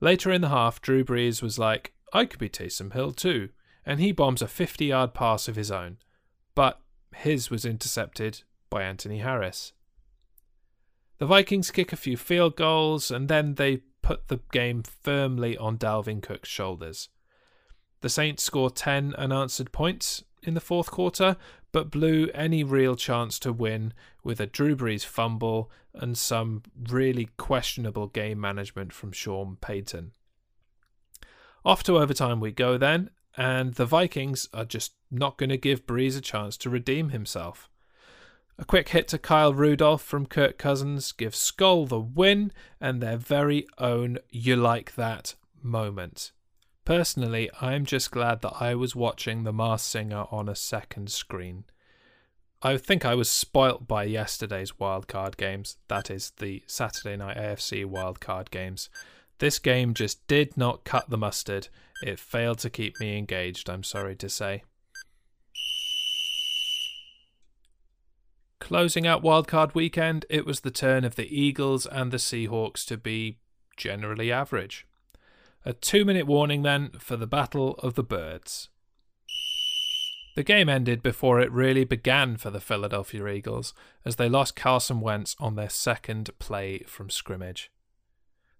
Later 0.00 0.32
in 0.32 0.40
the 0.40 0.48
half, 0.48 0.80
Drew 0.80 1.04
Brees 1.04 1.42
was 1.42 1.58
like, 1.58 1.92
I 2.14 2.24
could 2.24 2.40
be 2.40 2.48
Taysom 2.48 2.94
Hill 2.94 3.12
too, 3.12 3.50
and 3.84 4.00
he 4.00 4.10
bombs 4.10 4.40
a 4.40 4.48
50 4.48 4.86
yard 4.86 5.12
pass 5.12 5.48
of 5.48 5.56
his 5.56 5.70
own, 5.70 5.98
but 6.54 6.80
his 7.14 7.50
was 7.50 7.66
intercepted 7.66 8.42
by 8.70 8.84
Anthony 8.84 9.18
Harris. 9.18 9.74
The 11.18 11.26
Vikings 11.26 11.70
kick 11.70 11.92
a 11.92 11.96
few 11.96 12.16
field 12.16 12.56
goals 12.56 13.10
and 13.10 13.28
then 13.28 13.54
they 13.54 13.78
put 14.02 14.28
the 14.28 14.40
game 14.52 14.82
firmly 14.82 15.56
on 15.56 15.78
Dalvin 15.78 16.22
Cook's 16.22 16.48
shoulders. 16.48 17.08
The 18.02 18.08
Saints 18.08 18.42
score 18.42 18.70
10 18.70 19.14
unanswered 19.16 19.72
points 19.72 20.22
in 20.42 20.54
the 20.54 20.60
fourth 20.60 20.90
quarter, 20.90 21.36
but 21.72 21.90
blew 21.90 22.28
any 22.34 22.62
real 22.62 22.96
chance 22.96 23.38
to 23.40 23.52
win 23.52 23.94
with 24.22 24.40
a 24.40 24.46
Drew 24.46 24.76
Brees 24.76 25.04
fumble 25.04 25.70
and 25.94 26.16
some 26.16 26.62
really 26.88 27.30
questionable 27.36 28.06
game 28.06 28.40
management 28.40 28.92
from 28.92 29.12
Sean 29.12 29.56
Payton. 29.60 30.12
Off 31.64 31.82
to 31.84 31.98
overtime 31.98 32.38
we 32.38 32.52
go 32.52 32.78
then, 32.78 33.10
and 33.36 33.74
the 33.74 33.86
Vikings 33.86 34.48
are 34.54 34.64
just 34.64 34.92
not 35.10 35.36
going 35.36 35.50
to 35.50 35.56
give 35.56 35.86
Brees 35.86 36.16
a 36.16 36.20
chance 36.20 36.56
to 36.58 36.70
redeem 36.70 37.08
himself. 37.08 37.68
A 38.58 38.64
quick 38.64 38.88
hit 38.88 39.06
to 39.08 39.18
Kyle 39.18 39.52
Rudolph 39.52 40.02
from 40.02 40.24
Kirk 40.24 40.56
Cousins 40.56 41.12
gives 41.12 41.36
Skull 41.36 41.84
the 41.84 42.00
win 42.00 42.52
and 42.80 43.02
their 43.02 43.18
very 43.18 43.66
own 43.76 44.18
You 44.30 44.56
Like 44.56 44.94
That 44.94 45.34
moment. 45.62 46.32
Personally, 46.86 47.50
I'm 47.60 47.84
just 47.84 48.10
glad 48.10 48.40
that 48.40 48.54
I 48.58 48.74
was 48.74 48.96
watching 48.96 49.42
The 49.44 49.52
Masked 49.52 49.90
Singer 49.90 50.24
on 50.30 50.48
a 50.48 50.54
second 50.54 51.10
screen. 51.10 51.64
I 52.62 52.78
think 52.78 53.04
I 53.04 53.14
was 53.14 53.28
spoilt 53.28 53.86
by 53.86 54.04
yesterday's 54.04 54.72
wildcard 54.72 55.36
games, 55.36 55.76
that 55.88 56.10
is, 56.10 56.32
the 56.38 56.62
Saturday 56.66 57.16
night 57.16 57.36
AFC 57.36 57.84
wildcard 57.84 58.50
games. 58.50 58.88
This 59.38 59.58
game 59.58 59.92
just 59.92 60.26
did 60.28 60.56
not 60.56 60.84
cut 60.84 61.10
the 61.10 61.18
mustard. 61.18 61.68
It 62.02 62.18
failed 62.18 62.60
to 62.60 62.70
keep 62.70 62.98
me 63.00 63.18
engaged, 63.18 63.68
I'm 63.68 63.82
sorry 63.82 64.16
to 64.16 64.30
say. 64.30 64.62
Closing 68.66 69.06
out 69.06 69.22
wildcard 69.22 69.76
weekend, 69.76 70.26
it 70.28 70.44
was 70.44 70.62
the 70.62 70.72
turn 70.72 71.04
of 71.04 71.14
the 71.14 71.28
Eagles 71.32 71.86
and 71.86 72.10
the 72.10 72.16
Seahawks 72.16 72.84
to 72.86 72.96
be 72.96 73.38
generally 73.76 74.32
average. 74.32 74.88
A 75.64 75.72
two 75.72 76.04
minute 76.04 76.26
warning 76.26 76.62
then 76.62 76.90
for 76.98 77.16
the 77.16 77.28
Battle 77.28 77.74
of 77.74 77.94
the 77.94 78.02
Birds. 78.02 78.68
The 80.34 80.42
game 80.42 80.68
ended 80.68 81.00
before 81.00 81.38
it 81.38 81.52
really 81.52 81.84
began 81.84 82.38
for 82.38 82.50
the 82.50 82.58
Philadelphia 82.58 83.28
Eagles 83.28 83.72
as 84.04 84.16
they 84.16 84.28
lost 84.28 84.56
Carson 84.56 85.00
Wentz 85.00 85.36
on 85.38 85.54
their 85.54 85.70
second 85.70 86.36
play 86.40 86.80
from 86.88 87.08
scrimmage. 87.08 87.70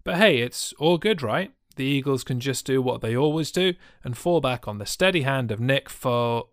But 0.05 0.15
hey, 0.15 0.37
it's 0.37 0.71
all 0.79 0.97
good, 0.97 1.21
right? 1.21 1.51
The 1.75 1.83
Eagles 1.83 2.23
can 2.23 2.39
just 2.39 2.65
do 2.65 2.81
what 2.81 3.01
they 3.01 3.13
always 3.13 3.51
do 3.51 3.73
and 4.05 4.17
fall 4.17 4.39
back 4.39 4.69
on 4.69 4.77
the 4.77 4.85
steady 4.85 5.23
hand 5.23 5.51
of 5.51 5.59
Nick 5.59 5.89
for. 5.89 6.47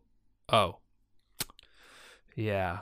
Oh. 0.49 0.79
Yeah, 2.35 2.81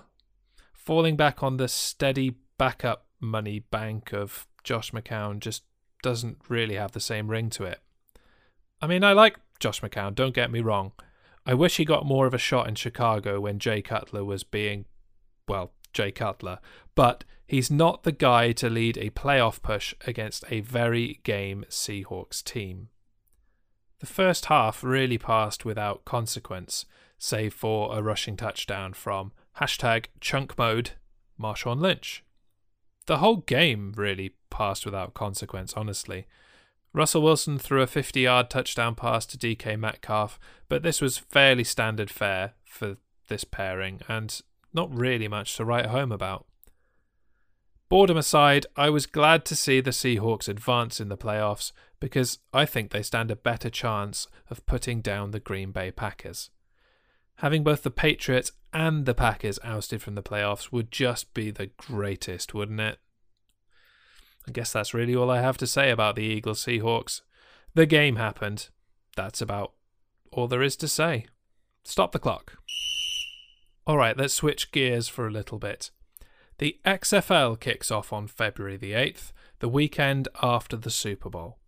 falling 0.85 1.17
back 1.17 1.43
on 1.43 1.57
the 1.57 1.69
steady 1.69 2.37
backup 2.59 3.07
money 3.21 3.61
bank 3.61 4.13
of 4.13 4.47
Josh 4.65 4.91
McCown 4.91 5.39
just 5.39 5.63
doesn't 6.03 6.39
really 6.49 6.75
have 6.75 6.93
the 6.93 7.01
same 7.01 7.29
ring 7.29 7.51
to 7.51 7.65
it. 7.65 7.81
I 8.81 8.89
mean, 8.89 9.05
I 9.05 9.13
like 9.13 9.39
Josh 9.61 9.81
McCown, 9.81 10.15
don't 10.15 10.35
get 10.35 10.51
me 10.51 10.61
wrong. 10.61 10.93
I 11.47 11.55
wish 11.55 11.77
he 11.77 11.85
got 11.85 12.07
more 12.07 12.27
of 12.27 12.35
a 12.35 12.39
shot 12.39 12.69
in 12.69 12.75
Chicago 12.75 13.41
when 13.41 13.59
Jay 13.59 13.81
Cutler 13.81 14.25
was 14.25 14.45
being, 14.45 14.85
well, 15.49 15.73
Jay 15.93 16.11
Cutler, 16.11 16.59
but 16.95 17.25
he's 17.47 17.71
not 17.71 18.03
the 18.03 18.13
guy 18.13 18.53
to 18.53 18.69
lead 18.69 18.97
a 18.99 19.11
playoff 19.11 19.63
push 19.63 19.95
against 20.07 20.45
a 20.51 20.61
very 20.61 21.21
game 21.23 21.65
Seahawks 21.69 22.43
team. 22.43 22.89
The 24.01 24.07
first 24.07 24.47
half 24.47 24.83
really 24.83 25.19
passed 25.19 25.65
without 25.65 26.05
consequence, 26.05 26.87
save 27.19 27.55
for 27.55 27.97
a 27.97 28.03
rushing 28.03 28.37
touchdown 28.37 28.95
from 28.95 29.31
Hashtag 29.61 30.07
chunk 30.21 30.57
mode, 30.57 30.93
Marshawn 31.41 31.81
Lynch. 31.81 32.25
The 33.07 33.19
whole 33.19 33.37
game 33.37 33.93
really 33.97 34.37
passed 34.51 34.85
without 34.85 35.15
consequence, 35.15 35.75
honestly. 35.75 36.27
Russell 36.93 37.23
Wilson 37.23 37.59
threw 37.59 37.83
a 37.83 37.87
50 37.87 38.21
yard 38.21 38.51
touchdown 38.51 38.95
pass 38.95 39.27
to 39.27 39.39
DK 39.39 39.79
Metcalf, 39.79 40.39
but 40.69 40.83
this 40.83 41.01
was 41.01 41.19
fairly 41.19 41.65
standard 41.65 42.11
fare 42.11 42.55
for 42.65 42.97
this 43.29 43.45
pairing 43.45 44.01
and 44.09 44.41
not 44.73 44.95
really 44.95 45.29
much 45.29 45.57
to 45.57 45.65
write 45.65 45.87
home 45.87 46.13
about. 46.13 46.47
Boredom 47.89 48.17
aside, 48.17 48.67
I 48.75 48.89
was 48.89 49.05
glad 49.05 49.45
to 49.47 49.57
see 49.57 49.81
the 49.81 49.91
Seahawks 49.91 50.49
advance 50.49 50.99
in 50.99 51.09
the 51.09 51.17
playoffs 51.17 51.73
because 52.01 52.39
I 52.53 52.65
think 52.65 52.91
they 52.91 53.03
stand 53.03 53.31
a 53.31 53.37
better 53.37 53.69
chance 53.69 54.29
of 54.49 54.65
putting 54.65 55.03
down 55.03 55.31
the 55.31 55.41
Green 55.41 55.73
Bay 55.73 55.91
Packers. 55.91 56.51
Having 57.37 57.65
both 57.65 57.83
the 57.83 57.91
Patriots 57.91 58.53
and 58.73 59.07
the 59.07 59.15
Packers 59.15 59.59
ousted 59.63 60.03
from 60.03 60.15
the 60.15 60.23
playoffs 60.23 60.73
would 60.73 60.91
just 60.91 61.35
be 61.35 61.51
the 61.51 61.71
greatest, 61.77 62.55
wouldn't 62.55 62.81
it? 62.81 62.99
I 64.49 64.51
guess 64.51 64.73
that's 64.73 64.95
really 64.95 65.15
all 65.15 65.31
I 65.31 65.41
have 65.41 65.59
to 65.59 65.67
say 65.67 65.91
about 65.91 66.17
the 66.17 66.25
Eagles 66.25 66.65
Seahawks. 66.65 67.21
The 67.75 67.87
game 67.87 68.17
happened. 68.17 68.69
That's 69.17 69.41
about 69.41 69.73
all 70.33 70.49
there 70.49 70.63
is 70.63 70.77
to 70.77 70.89
say. 70.89 71.27
Stop 71.85 72.13
the 72.13 72.19
clock. 72.19 72.59
Alright, 73.87 74.17
let's 74.17 74.35
switch 74.35 74.73
gears 74.73 75.09
for 75.09 75.27
a 75.27 75.31
little 75.31 75.59
bit. 75.59 75.91
The 76.59 76.79
XFL 76.85 77.59
kicks 77.59 77.91
off 77.91 78.13
on 78.13 78.29
February 78.29 78.77
the 78.77 78.93
8th, 78.93 79.33
the 79.59 79.69
weekend 79.69 80.29
after 80.43 80.77
the 80.77 80.91
Super 80.91 81.29
Bowl. 81.29 81.59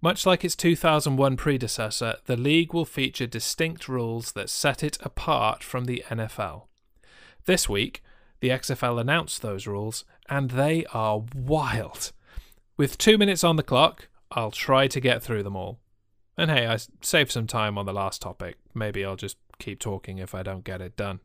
Much 0.00 0.24
like 0.24 0.44
its 0.44 0.54
2001 0.54 1.36
predecessor, 1.36 2.16
the 2.26 2.36
league 2.36 2.72
will 2.72 2.84
feature 2.84 3.26
distinct 3.26 3.88
rules 3.88 4.32
that 4.32 4.48
set 4.48 4.84
it 4.84 4.96
apart 5.00 5.64
from 5.64 5.86
the 5.86 6.04
NFL. 6.08 6.66
This 7.46 7.68
week, 7.68 8.02
the 8.40 8.50
XFL 8.50 9.00
announced 9.00 9.42
those 9.42 9.66
rules, 9.66 10.04
and 10.28 10.50
they 10.50 10.84
are 10.92 11.24
wild. 11.34 12.12
With 12.76 12.96
two 12.96 13.18
minutes 13.18 13.42
on 13.42 13.56
the 13.56 13.64
clock, 13.64 14.08
I'll 14.30 14.52
try 14.52 14.86
to 14.86 15.00
get 15.00 15.22
through 15.22 15.42
them 15.42 15.56
all. 15.56 15.80
And 16.36 16.50
hey, 16.50 16.68
I 16.68 16.78
saved 17.00 17.32
some 17.32 17.48
time 17.48 17.76
on 17.76 17.86
the 17.86 17.92
last 17.92 18.22
topic. 18.22 18.56
Maybe 18.74 19.04
I'll 19.04 19.16
just 19.16 19.36
keep 19.58 19.80
talking 19.80 20.18
if 20.18 20.32
I 20.32 20.44
don't 20.44 20.62
get 20.62 20.80
it 20.80 20.96
done. 20.96 21.18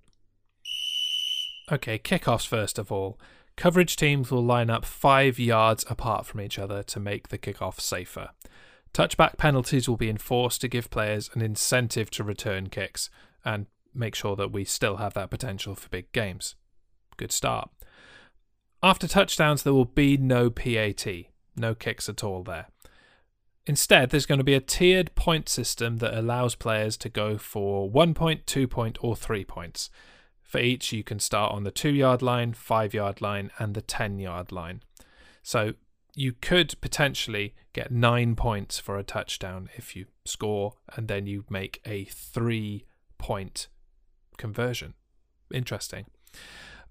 Okay, 1.72 2.00
kickoffs 2.00 2.48
first 2.48 2.80
of 2.80 2.92
all. 2.92 3.20
Coverage 3.56 3.96
teams 3.96 4.32
will 4.32 4.44
line 4.44 4.72
up 4.72 4.84
five 4.84 5.38
yards 5.38 5.86
apart 5.88 6.26
from 6.26 6.42
each 6.42 6.58
other 6.58 6.82
to 6.82 7.00
make 7.00 7.28
the 7.28 7.38
kickoff 7.38 7.80
safer. 7.80 8.32
Touchback 8.94 9.38
penalties 9.38 9.90
will 9.90 9.98
be 9.98 10.10
enforced 10.10 10.62
to 10.62 10.68
give 10.68 10.92
players 10.92 11.30
an 11.34 11.42
incentive 11.42 12.12
to 12.12 12.24
return 12.24 12.70
kicks 12.70 13.10
and 13.44 13.66
make 13.94 14.16
sure 14.16 14.36
that 14.36 14.52
we 14.52 14.64
still 14.64 14.98
have 14.98 15.14
that 15.16 15.30
potential 15.30 15.76
for 15.76 15.90
big 15.90 16.12
games. 16.12 16.56
Good 17.18 17.32
start. 17.32 17.70
After 18.84 19.08
touchdowns, 19.08 19.64
there 19.64 19.74
will 19.74 19.86
be 19.86 20.18
no 20.18 20.50
PAT, 20.50 21.06
no 21.56 21.74
kicks 21.74 22.08
at 22.10 22.24
all 22.24 22.44
there. 22.44 22.68
Instead, 23.66 24.10
there's 24.10 24.26
going 24.26 24.40
to 24.40 24.44
be 24.44 24.56
a 24.56 24.60
tiered 24.60 25.16
point 25.16 25.48
system 25.48 25.98
that 25.98 26.18
allows 26.18 26.54
players 26.54 26.98
to 26.98 27.10
go 27.10 27.38
for 27.38 27.90
one 27.90 28.14
point, 28.14 28.46
two 28.46 28.68
point, 28.68 28.98
or 29.02 29.16
three 29.16 29.46
points. 29.46 29.90
For 30.42 30.60
each, 30.60 30.92
you 30.92 31.04
can 31.04 31.20
start 31.20 31.54
on 31.54 31.64
the 31.64 31.72
two 31.72 31.94
yard 31.94 32.22
line, 32.22 32.54
five 32.54 32.94
yard 32.94 33.22
line, 33.22 33.52
and 33.58 33.74
the 33.74 33.82
10 33.82 34.20
yard 34.20 34.52
line. 34.52 34.84
So 35.42 35.74
you 36.16 36.34
could 36.34 36.80
potentially 36.82 37.56
get 37.74 37.92
nine 37.92 38.36
points 38.36 38.80
for 38.80 38.98
a 38.98 39.04
touchdown 39.04 39.70
if 39.76 39.96
you 39.96 40.06
score 40.26 40.74
and 40.96 41.08
then 41.08 41.26
you 41.26 41.44
make 41.50 41.82
a 41.86 42.06
three 42.06 42.86
point 43.18 43.68
conversion. 44.38 44.94
Interesting. 45.54 46.06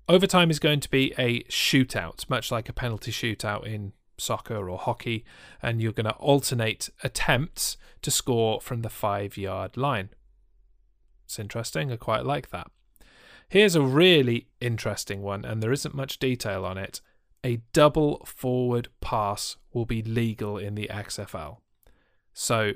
Overtime 0.08 0.50
is 0.50 0.58
going 0.58 0.80
to 0.80 0.90
be 0.90 1.14
a 1.16 1.42
shootout, 1.44 2.28
much 2.28 2.50
like 2.50 2.68
a 2.68 2.72
penalty 2.72 3.12
shootout 3.12 3.64
in 3.64 3.92
soccer 4.18 4.68
or 4.68 4.78
hockey, 4.78 5.24
and 5.62 5.80
you're 5.80 5.92
going 5.92 6.06
to 6.06 6.12
alternate 6.12 6.90
attempts 7.04 7.76
to 8.02 8.10
score 8.10 8.60
from 8.60 8.82
the 8.82 8.90
five 8.90 9.36
yard 9.36 9.76
line. 9.76 10.10
It's 11.24 11.38
interesting. 11.38 11.92
I 11.92 11.96
quite 11.96 12.24
like 12.24 12.50
that. 12.50 12.70
Here's 13.48 13.76
a 13.76 13.82
really 13.82 14.48
interesting 14.60 15.22
one, 15.22 15.44
and 15.44 15.62
there 15.62 15.72
isn't 15.72 15.94
much 15.94 16.18
detail 16.18 16.64
on 16.64 16.78
it. 16.78 17.00
A 17.44 17.60
double 17.72 18.24
forward 18.24 18.88
pass 19.00 19.56
will 19.72 19.86
be 19.86 20.02
legal 20.02 20.58
in 20.58 20.74
the 20.74 20.88
XFL. 20.90 21.58
So 22.32 22.74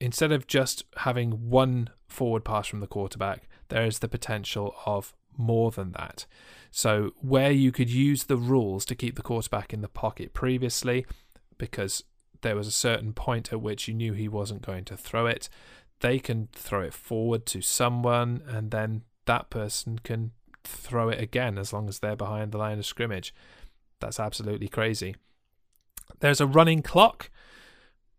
instead 0.00 0.32
of 0.32 0.46
just 0.46 0.84
having 0.98 1.50
one 1.50 1.90
forward 2.06 2.44
pass 2.44 2.66
from 2.66 2.80
the 2.80 2.86
quarterback, 2.86 3.48
there 3.68 3.84
is 3.84 4.00
the 4.00 4.08
potential 4.08 4.74
of 4.86 5.14
more 5.36 5.70
than 5.70 5.92
that. 5.92 6.26
So, 6.70 7.12
where 7.20 7.50
you 7.50 7.72
could 7.72 7.90
use 7.90 8.24
the 8.24 8.36
rules 8.36 8.84
to 8.86 8.94
keep 8.94 9.16
the 9.16 9.22
quarterback 9.22 9.72
in 9.72 9.80
the 9.80 9.88
pocket 9.88 10.32
previously, 10.32 11.06
because 11.58 12.04
there 12.42 12.56
was 12.56 12.66
a 12.66 12.72
certain 12.72 13.12
point 13.12 13.52
at 13.52 13.60
which 13.60 13.88
you 13.88 13.94
knew 13.94 14.12
he 14.12 14.28
wasn't 14.28 14.62
going 14.62 14.84
to 14.86 14.96
throw 14.96 15.26
it, 15.26 15.48
they 16.00 16.18
can 16.18 16.48
throw 16.52 16.82
it 16.82 16.92
forward 16.92 17.46
to 17.46 17.62
someone, 17.62 18.42
and 18.46 18.70
then 18.70 19.02
that 19.26 19.50
person 19.50 19.98
can 20.00 20.32
throw 20.62 21.08
it 21.08 21.20
again 21.20 21.58
as 21.58 21.72
long 21.72 21.88
as 21.88 21.98
they're 21.98 22.16
behind 22.16 22.52
the 22.52 22.58
line 22.58 22.78
of 22.78 22.86
scrimmage. 22.86 23.34
That's 24.00 24.20
absolutely 24.20 24.68
crazy. 24.68 25.16
There's 26.20 26.40
a 26.40 26.46
running 26.46 26.82
clock 26.82 27.30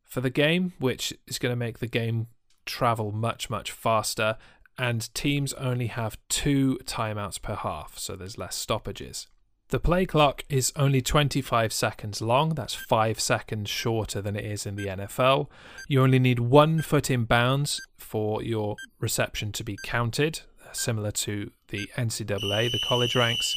for 0.03 0.21
the 0.21 0.29
game, 0.29 0.73
which 0.79 1.13
is 1.27 1.39
going 1.39 1.51
to 1.51 1.57
make 1.57 1.79
the 1.79 1.87
game 1.87 2.27
travel 2.65 3.11
much, 3.11 3.49
much 3.49 3.71
faster. 3.71 4.37
And 4.77 5.13
teams 5.13 5.53
only 5.53 5.87
have 5.87 6.17
two 6.27 6.79
timeouts 6.83 7.41
per 7.41 7.55
half, 7.55 7.97
so 7.97 8.15
there's 8.15 8.37
less 8.37 8.55
stoppages. 8.55 9.27
The 9.69 9.79
play 9.79 10.05
clock 10.05 10.43
is 10.47 10.71
only 10.75 11.01
25 11.01 11.73
seconds 11.73 12.21
long, 12.21 12.49
that's 12.49 12.75
5 12.75 13.19
seconds 13.19 13.69
shorter 13.69 14.21
than 14.21 14.35
it 14.35 14.45
is 14.45 14.67
in 14.67 14.75
the 14.75 14.85
NFL. 14.85 15.47
You 15.87 16.03
only 16.03 16.19
need 16.19 16.39
one 16.39 16.81
foot 16.83 17.09
in 17.09 17.23
bounds 17.23 17.81
for 17.97 18.43
your 18.43 18.75
reception 18.99 19.51
to 19.53 19.63
be 19.63 19.75
counted, 19.83 20.41
similar 20.71 21.11
to 21.11 21.49
the 21.69 21.89
NCAA, 21.97 22.71
the 22.71 22.79
college 22.87 23.15
ranks. 23.15 23.55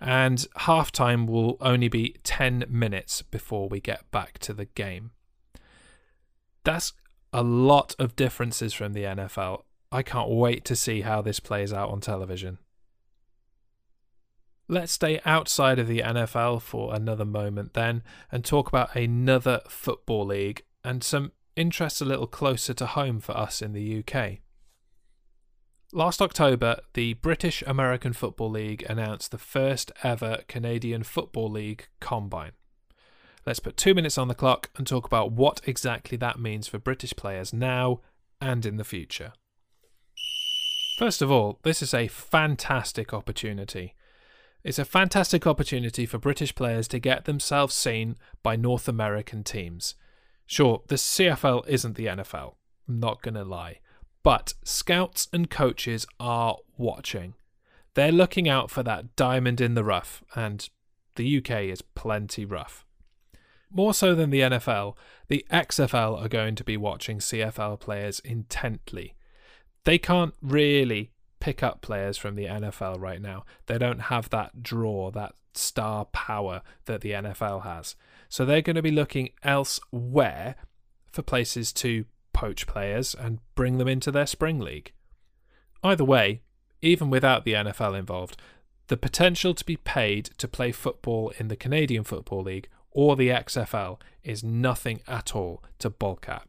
And 0.00 0.38
halftime 0.58 1.26
will 1.26 1.56
only 1.60 1.88
be 1.88 2.16
10 2.22 2.64
minutes 2.68 3.22
before 3.22 3.68
we 3.68 3.80
get 3.80 4.10
back 4.10 4.38
to 4.40 4.52
the 4.52 4.66
game. 4.66 5.12
That's 6.64 6.92
a 7.32 7.42
lot 7.42 7.94
of 7.98 8.16
differences 8.16 8.74
from 8.74 8.92
the 8.92 9.04
NFL. 9.04 9.62
I 9.92 10.02
can't 10.02 10.30
wait 10.30 10.64
to 10.66 10.76
see 10.76 11.02
how 11.02 11.22
this 11.22 11.40
plays 11.40 11.72
out 11.72 11.90
on 11.90 12.00
television. 12.00 12.58
Let's 14.68 14.92
stay 14.92 15.20
outside 15.24 15.78
of 15.78 15.86
the 15.86 16.00
NFL 16.00 16.60
for 16.60 16.92
another 16.92 17.24
moment 17.24 17.74
then 17.74 18.02
and 18.32 18.44
talk 18.44 18.68
about 18.68 18.96
another 18.96 19.60
football 19.68 20.26
league 20.26 20.64
and 20.82 21.04
some 21.04 21.32
interests 21.54 22.00
a 22.00 22.04
little 22.04 22.26
closer 22.26 22.74
to 22.74 22.86
home 22.86 23.20
for 23.20 23.36
us 23.36 23.62
in 23.62 23.72
the 23.72 24.02
UK. 24.02 24.38
Last 25.92 26.20
October, 26.20 26.80
the 26.94 27.14
British 27.14 27.62
American 27.62 28.12
Football 28.12 28.50
League 28.50 28.84
announced 28.88 29.30
the 29.30 29.38
first 29.38 29.92
ever 30.02 30.42
Canadian 30.48 31.04
Football 31.04 31.48
League 31.48 31.86
combine. 32.00 32.52
Let's 33.46 33.60
put 33.60 33.76
two 33.76 33.94
minutes 33.94 34.18
on 34.18 34.26
the 34.26 34.34
clock 34.34 34.70
and 34.76 34.84
talk 34.84 35.06
about 35.06 35.30
what 35.30 35.60
exactly 35.64 36.18
that 36.18 36.40
means 36.40 36.66
for 36.66 36.80
British 36.80 37.14
players 37.14 37.52
now 37.52 38.00
and 38.40 38.66
in 38.66 38.78
the 38.78 38.84
future. 38.84 39.32
First 40.98 41.22
of 41.22 41.30
all, 41.30 41.60
this 41.62 41.80
is 41.80 41.94
a 41.94 42.08
fantastic 42.08 43.14
opportunity. 43.14 43.94
It's 44.64 44.80
a 44.80 44.84
fantastic 44.84 45.46
opportunity 45.46 46.04
for 46.04 46.18
British 46.18 46.52
players 46.56 46.88
to 46.88 46.98
get 46.98 47.26
themselves 47.26 47.76
seen 47.76 48.16
by 48.42 48.56
North 48.56 48.88
American 48.88 49.44
teams. 49.44 49.94
Sure, 50.46 50.82
the 50.88 50.96
CFL 50.96 51.66
isn't 51.68 51.94
the 51.94 52.06
NFL, 52.06 52.54
I'm 52.88 52.98
not 52.98 53.22
going 53.22 53.34
to 53.34 53.44
lie, 53.44 53.78
but 54.26 54.54
scouts 54.64 55.28
and 55.32 55.48
coaches 55.48 56.04
are 56.18 56.56
watching. 56.76 57.34
They're 57.94 58.10
looking 58.10 58.48
out 58.48 58.72
for 58.72 58.82
that 58.82 59.14
diamond 59.14 59.60
in 59.60 59.74
the 59.74 59.84
rough, 59.84 60.24
and 60.34 60.68
the 61.14 61.38
UK 61.38 61.50
is 61.66 61.80
plenty 61.80 62.44
rough. 62.44 62.84
More 63.70 63.94
so 63.94 64.16
than 64.16 64.30
the 64.30 64.40
NFL, 64.40 64.96
the 65.28 65.46
XFL 65.52 66.20
are 66.20 66.28
going 66.28 66.56
to 66.56 66.64
be 66.64 66.76
watching 66.76 67.20
CFL 67.20 67.78
players 67.78 68.18
intently. 68.18 69.14
They 69.84 69.96
can't 69.96 70.34
really 70.42 71.12
pick 71.38 71.62
up 71.62 71.80
players 71.80 72.18
from 72.18 72.34
the 72.34 72.46
NFL 72.46 73.00
right 73.00 73.22
now. 73.22 73.44
They 73.66 73.78
don't 73.78 74.00
have 74.00 74.30
that 74.30 74.60
draw, 74.60 75.12
that 75.12 75.36
star 75.54 76.04
power 76.06 76.62
that 76.86 77.00
the 77.00 77.12
NFL 77.12 77.62
has. 77.62 77.94
So 78.28 78.44
they're 78.44 78.60
going 78.60 78.74
to 78.74 78.82
be 78.82 78.90
looking 78.90 79.28
elsewhere 79.44 80.56
for 81.12 81.22
places 81.22 81.72
to 81.74 82.06
poach 82.36 82.66
players 82.66 83.14
and 83.14 83.38
bring 83.54 83.78
them 83.78 83.88
into 83.88 84.10
their 84.10 84.26
spring 84.26 84.60
league. 84.60 84.92
Either 85.82 86.04
way, 86.04 86.42
even 86.82 87.08
without 87.08 87.46
the 87.46 87.54
NFL 87.54 87.98
involved, 87.98 88.36
the 88.88 88.96
potential 88.98 89.54
to 89.54 89.64
be 89.64 89.78
paid 89.78 90.26
to 90.36 90.46
play 90.46 90.70
football 90.70 91.32
in 91.38 91.48
the 91.48 91.56
Canadian 91.56 92.04
Football 92.04 92.42
League 92.42 92.68
or 92.90 93.16
the 93.16 93.30
XFL 93.30 93.98
is 94.22 94.44
nothing 94.44 95.00
at 95.08 95.34
all 95.34 95.64
to 95.78 95.88
balk 95.88 96.28
at. 96.28 96.46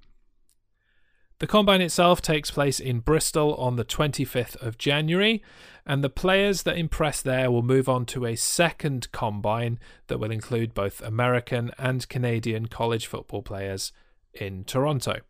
The 1.39 1.47
combine 1.47 1.81
itself 1.81 2.21
takes 2.21 2.51
place 2.51 2.81
in 2.81 2.99
Bristol 2.99 3.55
on 3.55 3.77
the 3.77 3.85
25th 3.85 4.55
of 4.61 4.77
January, 4.77 5.41
and 5.85 6.03
the 6.03 6.09
players 6.09 6.63
that 6.63 6.77
impress 6.77 7.21
there 7.21 7.49
will 7.49 7.61
move 7.61 7.87
on 7.87 8.05
to 8.07 8.25
a 8.25 8.35
second 8.35 9.09
combine 9.13 9.79
that 10.07 10.19
will 10.19 10.31
include 10.31 10.73
both 10.73 10.99
American 11.01 11.71
and 11.77 12.09
Canadian 12.09 12.67
college 12.67 13.05
football 13.07 13.41
players 13.41 13.93
in 14.33 14.65
Toronto. 14.65 15.21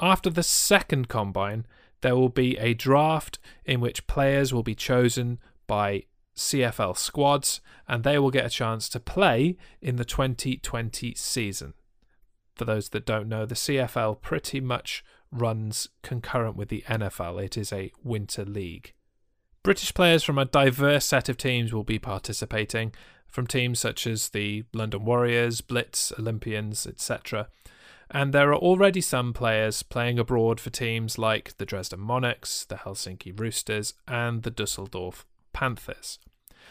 After 0.00 0.30
the 0.30 0.42
second 0.42 1.08
combine, 1.08 1.66
there 2.00 2.16
will 2.16 2.28
be 2.28 2.56
a 2.58 2.74
draft 2.74 3.38
in 3.64 3.80
which 3.80 4.06
players 4.06 4.52
will 4.52 4.62
be 4.62 4.74
chosen 4.74 5.38
by 5.66 6.04
CFL 6.36 6.96
squads, 6.96 7.60
and 7.88 8.04
they 8.04 8.18
will 8.18 8.30
get 8.30 8.46
a 8.46 8.50
chance 8.50 8.88
to 8.90 9.00
play 9.00 9.56
in 9.82 9.96
the 9.96 10.04
2020 10.04 11.14
season. 11.14 11.74
For 12.54 12.64
those 12.64 12.90
that 12.90 13.06
don't 13.06 13.28
know, 13.28 13.44
the 13.44 13.54
CFL 13.54 14.20
pretty 14.20 14.60
much 14.60 15.04
runs 15.32 15.88
concurrent 16.02 16.56
with 16.56 16.68
the 16.68 16.84
NFL, 16.88 17.42
it 17.42 17.56
is 17.56 17.72
a 17.72 17.92
winter 18.02 18.44
league. 18.44 18.94
British 19.62 19.92
players 19.92 20.22
from 20.22 20.38
a 20.38 20.44
diverse 20.44 21.04
set 21.04 21.28
of 21.28 21.36
teams 21.36 21.72
will 21.72 21.84
be 21.84 21.98
participating, 21.98 22.92
from 23.26 23.46
teams 23.46 23.78
such 23.78 24.06
as 24.06 24.30
the 24.30 24.64
London 24.72 25.04
Warriors, 25.04 25.60
Blitz, 25.60 26.12
Olympians, 26.18 26.86
etc. 26.86 27.48
And 28.10 28.32
there 28.32 28.50
are 28.50 28.56
already 28.56 29.00
some 29.00 29.32
players 29.32 29.82
playing 29.82 30.18
abroad 30.18 30.60
for 30.60 30.70
teams 30.70 31.18
like 31.18 31.56
the 31.58 31.66
Dresden 31.66 32.00
Monarchs, 32.00 32.64
the 32.64 32.76
Helsinki 32.76 33.38
Roosters, 33.38 33.94
and 34.06 34.42
the 34.42 34.50
Dusseldorf 34.50 35.26
Panthers. 35.52 36.18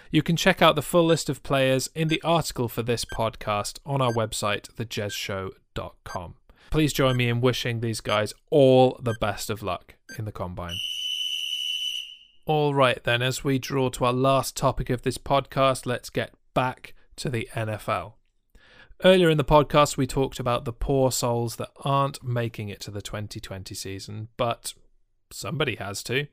You 0.09 0.23
can 0.23 0.35
check 0.35 0.61
out 0.61 0.75
the 0.75 0.81
full 0.81 1.05
list 1.05 1.29
of 1.29 1.43
players 1.43 1.89
in 1.93 2.07
the 2.07 2.21
article 2.23 2.67
for 2.67 2.81
this 2.81 3.05
podcast 3.05 3.79
on 3.85 4.01
our 4.01 4.13
website, 4.13 4.73
thejezshow.com. 4.75 6.35
Please 6.69 6.93
join 6.93 7.17
me 7.17 7.29
in 7.29 7.41
wishing 7.41 7.79
these 7.79 8.01
guys 8.01 8.33
all 8.49 8.99
the 9.01 9.15
best 9.19 9.49
of 9.49 9.61
luck 9.61 9.95
in 10.17 10.25
the 10.25 10.31
combine. 10.31 10.77
All 12.45 12.73
right, 12.73 13.03
then, 13.03 13.21
as 13.21 13.43
we 13.43 13.59
draw 13.59 13.89
to 13.89 14.05
our 14.05 14.13
last 14.13 14.55
topic 14.55 14.89
of 14.89 15.01
this 15.01 15.17
podcast, 15.17 15.85
let's 15.85 16.09
get 16.09 16.33
back 16.53 16.93
to 17.17 17.29
the 17.29 17.49
NFL. 17.53 18.16
Earlier 19.03 19.29
in 19.29 19.37
the 19.37 19.43
podcast, 19.43 19.95
we 19.95 20.07
talked 20.07 20.39
about 20.39 20.65
the 20.65 20.73
poor 20.73 21.11
souls 21.11 21.57
that 21.57 21.69
aren't 21.85 22.23
making 22.23 22.69
it 22.69 22.79
to 22.81 22.89
the 22.89 23.01
2020 23.01 23.75
season, 23.75 24.29
but 24.37 24.73
somebody 25.31 25.75
has 25.75 26.01
to. 26.03 26.25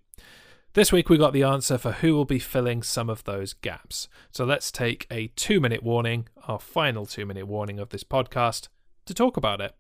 This 0.72 0.90
week 0.90 1.11
we 1.11 1.18
got 1.18 1.35
the 1.35 1.42
answer 1.42 1.77
for 1.77 1.92
who 1.92 2.14
will 2.14 2.24
be 2.24 2.38
filling 2.38 2.83
some 2.83 3.11
of 3.11 3.22
those 3.24 3.53
gaps. 3.53 4.09
So 4.31 4.46
let's 4.46 4.72
take 4.72 5.07
a 5.11 5.27
two 5.37 5.61
minute 5.61 5.83
warning, 5.83 6.27
our 6.48 6.59
final 6.59 7.05
two 7.05 7.27
minute 7.27 7.46
warning 7.46 7.79
of 7.79 7.90
this 7.90 8.03
podcast, 8.03 8.68
to 9.05 9.12
talk 9.12 9.37
about 9.37 9.61
it. 9.61 9.74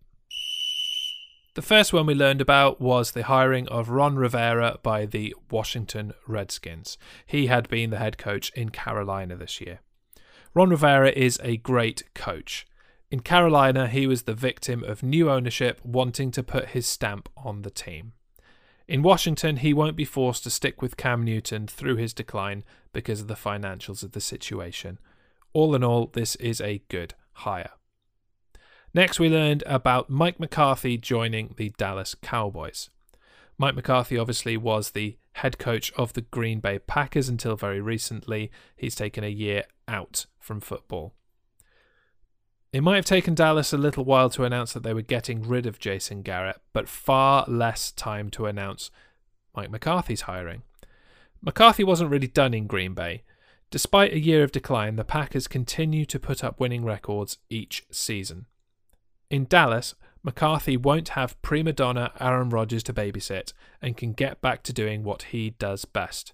The 1.54 1.62
first 1.62 1.94
one 1.94 2.04
we 2.04 2.14
learned 2.14 2.42
about 2.42 2.82
was 2.82 3.12
the 3.12 3.22
hiring 3.22 3.66
of 3.68 3.88
Ron 3.88 4.16
Rivera 4.16 4.78
by 4.82 5.06
the 5.06 5.34
Washington 5.50 6.12
Redskins. 6.26 6.98
He 7.24 7.46
had 7.46 7.66
been 7.70 7.88
the 7.88 7.98
head 7.98 8.18
coach 8.18 8.52
in 8.54 8.68
Carolina 8.68 9.36
this 9.36 9.58
year. 9.62 9.80
Ron 10.52 10.68
Rivera 10.68 11.10
is 11.10 11.40
a 11.42 11.56
great 11.56 12.02
coach. 12.14 12.66
In 13.10 13.20
Carolina, 13.20 13.86
he 13.86 14.06
was 14.06 14.22
the 14.22 14.34
victim 14.34 14.82
of 14.82 15.02
new 15.02 15.30
ownership 15.30 15.80
wanting 15.84 16.30
to 16.32 16.42
put 16.42 16.70
his 16.70 16.86
stamp 16.86 17.28
on 17.36 17.62
the 17.62 17.70
team. 17.70 18.12
In 18.86 19.02
Washington, 19.02 19.58
he 19.58 19.72
won't 19.72 19.96
be 19.96 20.04
forced 20.04 20.42
to 20.44 20.50
stick 20.50 20.82
with 20.82 20.96
Cam 20.96 21.22
Newton 21.22 21.66
through 21.66 21.96
his 21.96 22.12
decline 22.12 22.64
because 22.92 23.20
of 23.20 23.28
the 23.28 23.34
financials 23.34 24.02
of 24.02 24.12
the 24.12 24.20
situation. 24.20 24.98
All 25.52 25.74
in 25.74 25.84
all, 25.84 26.10
this 26.12 26.34
is 26.36 26.60
a 26.60 26.82
good 26.88 27.14
hire. 27.32 27.70
Next, 28.92 29.18
we 29.18 29.28
learned 29.28 29.62
about 29.66 30.10
Mike 30.10 30.38
McCarthy 30.38 30.98
joining 30.98 31.54
the 31.56 31.70
Dallas 31.78 32.14
Cowboys. 32.14 32.90
Mike 33.56 33.74
McCarthy 33.74 34.18
obviously 34.18 34.56
was 34.56 34.90
the 34.90 35.16
head 35.34 35.58
coach 35.58 35.92
of 35.96 36.12
the 36.12 36.22
Green 36.22 36.60
Bay 36.60 36.78
Packers 36.78 37.28
until 37.28 37.56
very 37.56 37.80
recently. 37.80 38.50
He's 38.76 38.94
taken 38.94 39.24
a 39.24 39.28
year 39.28 39.64
out 39.88 40.26
from 40.38 40.60
football. 40.60 41.14
It 42.74 42.82
might 42.82 42.96
have 42.96 43.04
taken 43.04 43.36
Dallas 43.36 43.72
a 43.72 43.78
little 43.78 44.04
while 44.04 44.28
to 44.30 44.42
announce 44.42 44.72
that 44.72 44.82
they 44.82 44.92
were 44.92 45.00
getting 45.00 45.42
rid 45.42 45.64
of 45.64 45.78
Jason 45.78 46.22
Garrett, 46.22 46.60
but 46.72 46.88
far 46.88 47.44
less 47.46 47.92
time 47.92 48.30
to 48.30 48.46
announce 48.46 48.90
Mike 49.54 49.70
McCarthy's 49.70 50.22
hiring. 50.22 50.64
McCarthy 51.40 51.84
wasn't 51.84 52.10
really 52.10 52.26
done 52.26 52.52
in 52.52 52.66
Green 52.66 52.92
Bay. 52.92 53.22
Despite 53.70 54.12
a 54.12 54.18
year 54.18 54.42
of 54.42 54.50
decline, 54.50 54.96
the 54.96 55.04
Packers 55.04 55.46
continue 55.46 56.04
to 56.04 56.18
put 56.18 56.42
up 56.42 56.58
winning 56.58 56.84
records 56.84 57.38
each 57.48 57.86
season. 57.92 58.46
In 59.30 59.44
Dallas, 59.44 59.94
McCarthy 60.24 60.76
won't 60.76 61.10
have 61.10 61.40
prima 61.42 61.72
donna 61.72 62.10
Aaron 62.18 62.50
Rodgers 62.50 62.82
to 62.84 62.92
babysit 62.92 63.52
and 63.80 63.96
can 63.96 64.12
get 64.12 64.40
back 64.40 64.64
to 64.64 64.72
doing 64.72 65.04
what 65.04 65.22
he 65.30 65.50
does 65.50 65.84
best. 65.84 66.32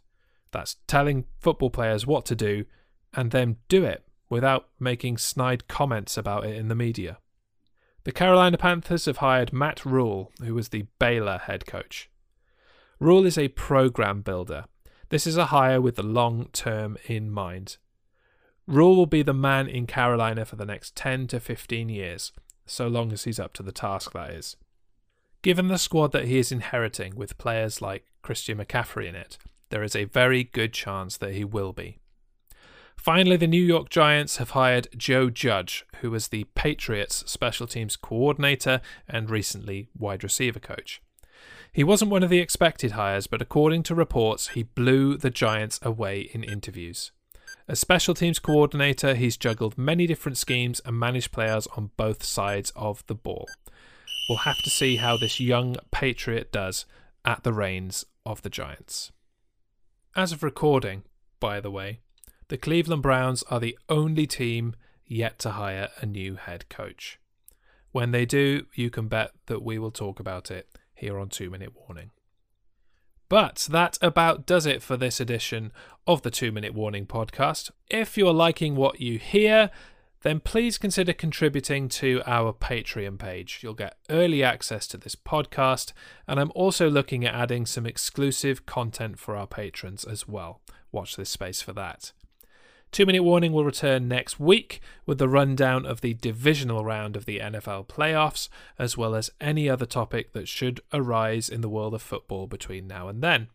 That's 0.52 0.76
telling 0.86 1.26
football 1.38 1.68
players 1.68 2.06
what 2.06 2.24
to 2.24 2.34
do 2.34 2.64
and 3.12 3.30
then 3.30 3.56
do 3.68 3.84
it 3.84 4.04
without 4.30 4.68
making 4.78 5.18
snide 5.18 5.68
comments 5.68 6.16
about 6.16 6.46
it 6.46 6.56
in 6.56 6.68
the 6.68 6.74
media. 6.74 7.18
The 8.04 8.12
Carolina 8.12 8.56
Panthers 8.56 9.04
have 9.04 9.18
hired 9.18 9.52
Matt 9.52 9.84
Rhule, 9.84 10.32
who 10.42 10.54
was 10.54 10.70
the 10.70 10.86
Baylor 10.98 11.36
head 11.36 11.66
coach. 11.66 12.08
Rhule 12.98 13.26
is 13.26 13.36
a 13.36 13.48
program 13.48 14.22
builder. 14.22 14.64
This 15.10 15.26
is 15.26 15.36
a 15.36 15.46
hire 15.46 15.80
with 15.80 15.96
the 15.96 16.02
long 16.02 16.48
term 16.52 16.96
in 17.06 17.30
mind. 17.30 17.76
Rhule 18.66 18.96
will 18.96 19.06
be 19.06 19.22
the 19.22 19.34
man 19.34 19.66
in 19.66 19.86
Carolina 19.86 20.44
for 20.44 20.56
the 20.56 20.64
next 20.64 20.94
10 20.94 21.26
to 21.28 21.40
15 21.40 21.88
years, 21.88 22.32
so 22.64 22.86
long 22.86 23.12
as 23.12 23.24
he's 23.24 23.40
up 23.40 23.52
to 23.54 23.62
the 23.62 23.72
task, 23.72 24.12
that 24.12 24.30
is. 24.30 24.56
Given 25.42 25.68
the 25.68 25.78
squad 25.78 26.12
that 26.12 26.26
he 26.26 26.38
is 26.38 26.52
inheriting 26.52 27.16
with 27.16 27.38
players 27.38 27.82
like 27.82 28.04
Christian 28.22 28.58
McCaffrey 28.58 29.08
in 29.08 29.16
it, 29.16 29.38
there 29.70 29.82
is 29.82 29.96
a 29.96 30.04
very 30.04 30.44
good 30.44 30.72
chance 30.72 31.16
that 31.16 31.34
he 31.34 31.44
will 31.44 31.72
be. 31.72 31.98
Finally, 33.00 33.38
the 33.38 33.46
New 33.46 33.64
York 33.64 33.88
Giants 33.88 34.36
have 34.36 34.50
hired 34.50 34.86
Joe 34.94 35.30
Judge, 35.30 35.86
who 36.02 36.10
was 36.10 36.28
the 36.28 36.44
Patriots 36.54 37.24
special 37.26 37.66
teams 37.66 37.96
coordinator 37.96 38.82
and 39.08 39.30
recently 39.30 39.88
wide 39.96 40.22
receiver 40.22 40.60
coach. 40.60 41.00
He 41.72 41.82
wasn't 41.82 42.10
one 42.10 42.22
of 42.22 42.28
the 42.28 42.40
expected 42.40 42.90
hires, 42.90 43.26
but 43.26 43.40
according 43.40 43.84
to 43.84 43.94
reports, 43.94 44.48
he 44.48 44.64
blew 44.64 45.16
the 45.16 45.30
Giants 45.30 45.80
away 45.82 46.28
in 46.34 46.44
interviews. 46.44 47.10
As 47.66 47.80
special 47.80 48.12
teams 48.12 48.38
coordinator, 48.38 49.14
he's 49.14 49.38
juggled 49.38 49.78
many 49.78 50.06
different 50.06 50.36
schemes 50.36 50.82
and 50.84 50.98
managed 50.98 51.32
players 51.32 51.66
on 51.78 51.92
both 51.96 52.22
sides 52.22 52.70
of 52.76 53.02
the 53.06 53.14
ball. 53.14 53.48
We'll 54.28 54.38
have 54.38 54.60
to 54.62 54.68
see 54.68 54.96
how 54.96 55.16
this 55.16 55.40
young 55.40 55.76
Patriot 55.90 56.52
does 56.52 56.84
at 57.24 57.44
the 57.44 57.54
reins 57.54 58.04
of 58.26 58.42
the 58.42 58.50
Giants. 58.50 59.10
As 60.14 60.32
of 60.32 60.42
recording, 60.42 61.04
by 61.40 61.60
the 61.60 61.70
way, 61.70 62.00
the 62.50 62.58
Cleveland 62.58 63.00
Browns 63.00 63.44
are 63.44 63.60
the 63.60 63.78
only 63.88 64.26
team 64.26 64.74
yet 65.06 65.38
to 65.38 65.52
hire 65.52 65.88
a 66.00 66.06
new 66.06 66.34
head 66.34 66.68
coach. 66.68 67.20
When 67.92 68.10
they 68.10 68.26
do, 68.26 68.66
you 68.74 68.90
can 68.90 69.06
bet 69.06 69.30
that 69.46 69.62
we 69.62 69.78
will 69.78 69.92
talk 69.92 70.18
about 70.18 70.50
it 70.50 70.68
here 70.92 71.16
on 71.16 71.28
Two 71.28 71.48
Minute 71.48 71.72
Warning. 71.76 72.10
But 73.28 73.68
that 73.70 73.98
about 74.02 74.46
does 74.46 74.66
it 74.66 74.82
for 74.82 74.96
this 74.96 75.20
edition 75.20 75.70
of 76.08 76.22
the 76.22 76.30
Two 76.30 76.50
Minute 76.50 76.74
Warning 76.74 77.06
podcast. 77.06 77.70
If 77.88 78.18
you're 78.18 78.32
liking 78.32 78.74
what 78.74 79.00
you 79.00 79.20
hear, 79.20 79.70
then 80.22 80.40
please 80.40 80.76
consider 80.76 81.12
contributing 81.12 81.88
to 81.88 82.20
our 82.26 82.52
Patreon 82.52 83.16
page. 83.16 83.60
You'll 83.62 83.74
get 83.74 83.96
early 84.10 84.42
access 84.42 84.88
to 84.88 84.96
this 84.96 85.14
podcast, 85.14 85.92
and 86.26 86.40
I'm 86.40 86.50
also 86.56 86.90
looking 86.90 87.24
at 87.24 87.32
adding 87.32 87.64
some 87.64 87.86
exclusive 87.86 88.66
content 88.66 89.20
for 89.20 89.36
our 89.36 89.46
patrons 89.46 90.04
as 90.04 90.26
well. 90.26 90.60
Watch 90.90 91.14
this 91.14 91.30
space 91.30 91.62
for 91.62 91.72
that. 91.74 92.10
Two 92.92 93.06
Minute 93.06 93.22
Warning 93.22 93.52
will 93.52 93.64
return 93.64 94.08
next 94.08 94.40
week 94.40 94.80
with 95.06 95.18
the 95.18 95.28
rundown 95.28 95.86
of 95.86 96.00
the 96.00 96.14
divisional 96.14 96.84
round 96.84 97.14
of 97.16 97.24
the 97.24 97.38
NFL 97.38 97.86
playoffs, 97.86 98.48
as 98.80 98.96
well 98.96 99.14
as 99.14 99.30
any 99.40 99.70
other 99.70 99.86
topic 99.86 100.32
that 100.32 100.48
should 100.48 100.80
arise 100.92 101.48
in 101.48 101.60
the 101.60 101.68
world 101.68 101.94
of 101.94 102.02
football 102.02 102.48
between 102.48 102.88
now 102.88 103.06
and 103.06 103.22
then. 103.22 103.46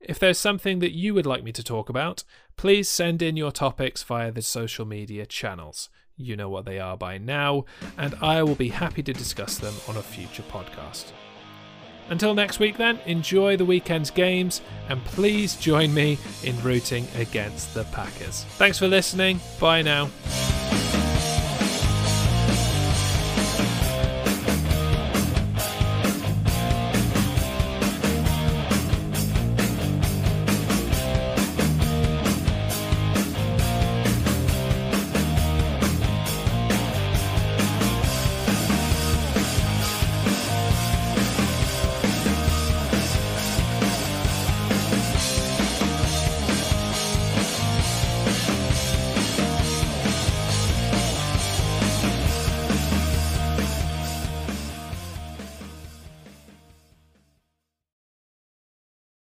If 0.00 0.18
there's 0.18 0.38
something 0.38 0.80
that 0.80 0.92
you 0.92 1.14
would 1.14 1.26
like 1.26 1.44
me 1.44 1.52
to 1.52 1.62
talk 1.62 1.88
about, 1.88 2.24
please 2.56 2.88
send 2.88 3.22
in 3.22 3.36
your 3.36 3.52
topics 3.52 4.02
via 4.02 4.32
the 4.32 4.42
social 4.42 4.84
media 4.84 5.24
channels. 5.24 5.88
You 6.16 6.34
know 6.34 6.48
what 6.48 6.64
they 6.64 6.80
are 6.80 6.96
by 6.96 7.18
now, 7.18 7.64
and 7.96 8.14
I 8.20 8.42
will 8.42 8.54
be 8.56 8.70
happy 8.70 9.02
to 9.04 9.12
discuss 9.12 9.58
them 9.58 9.74
on 9.88 9.96
a 9.96 10.02
future 10.02 10.42
podcast. 10.44 11.12
Until 12.08 12.34
next 12.34 12.58
week, 12.58 12.76
then, 12.76 12.98
enjoy 13.06 13.56
the 13.56 13.64
weekend's 13.64 14.10
games 14.10 14.60
and 14.88 15.04
please 15.04 15.56
join 15.56 15.92
me 15.92 16.18
in 16.44 16.60
rooting 16.62 17.06
against 17.16 17.74
the 17.74 17.84
Packers. 17.84 18.44
Thanks 18.56 18.78
for 18.78 18.88
listening. 18.88 19.40
Bye 19.60 19.82
now. 19.82 20.10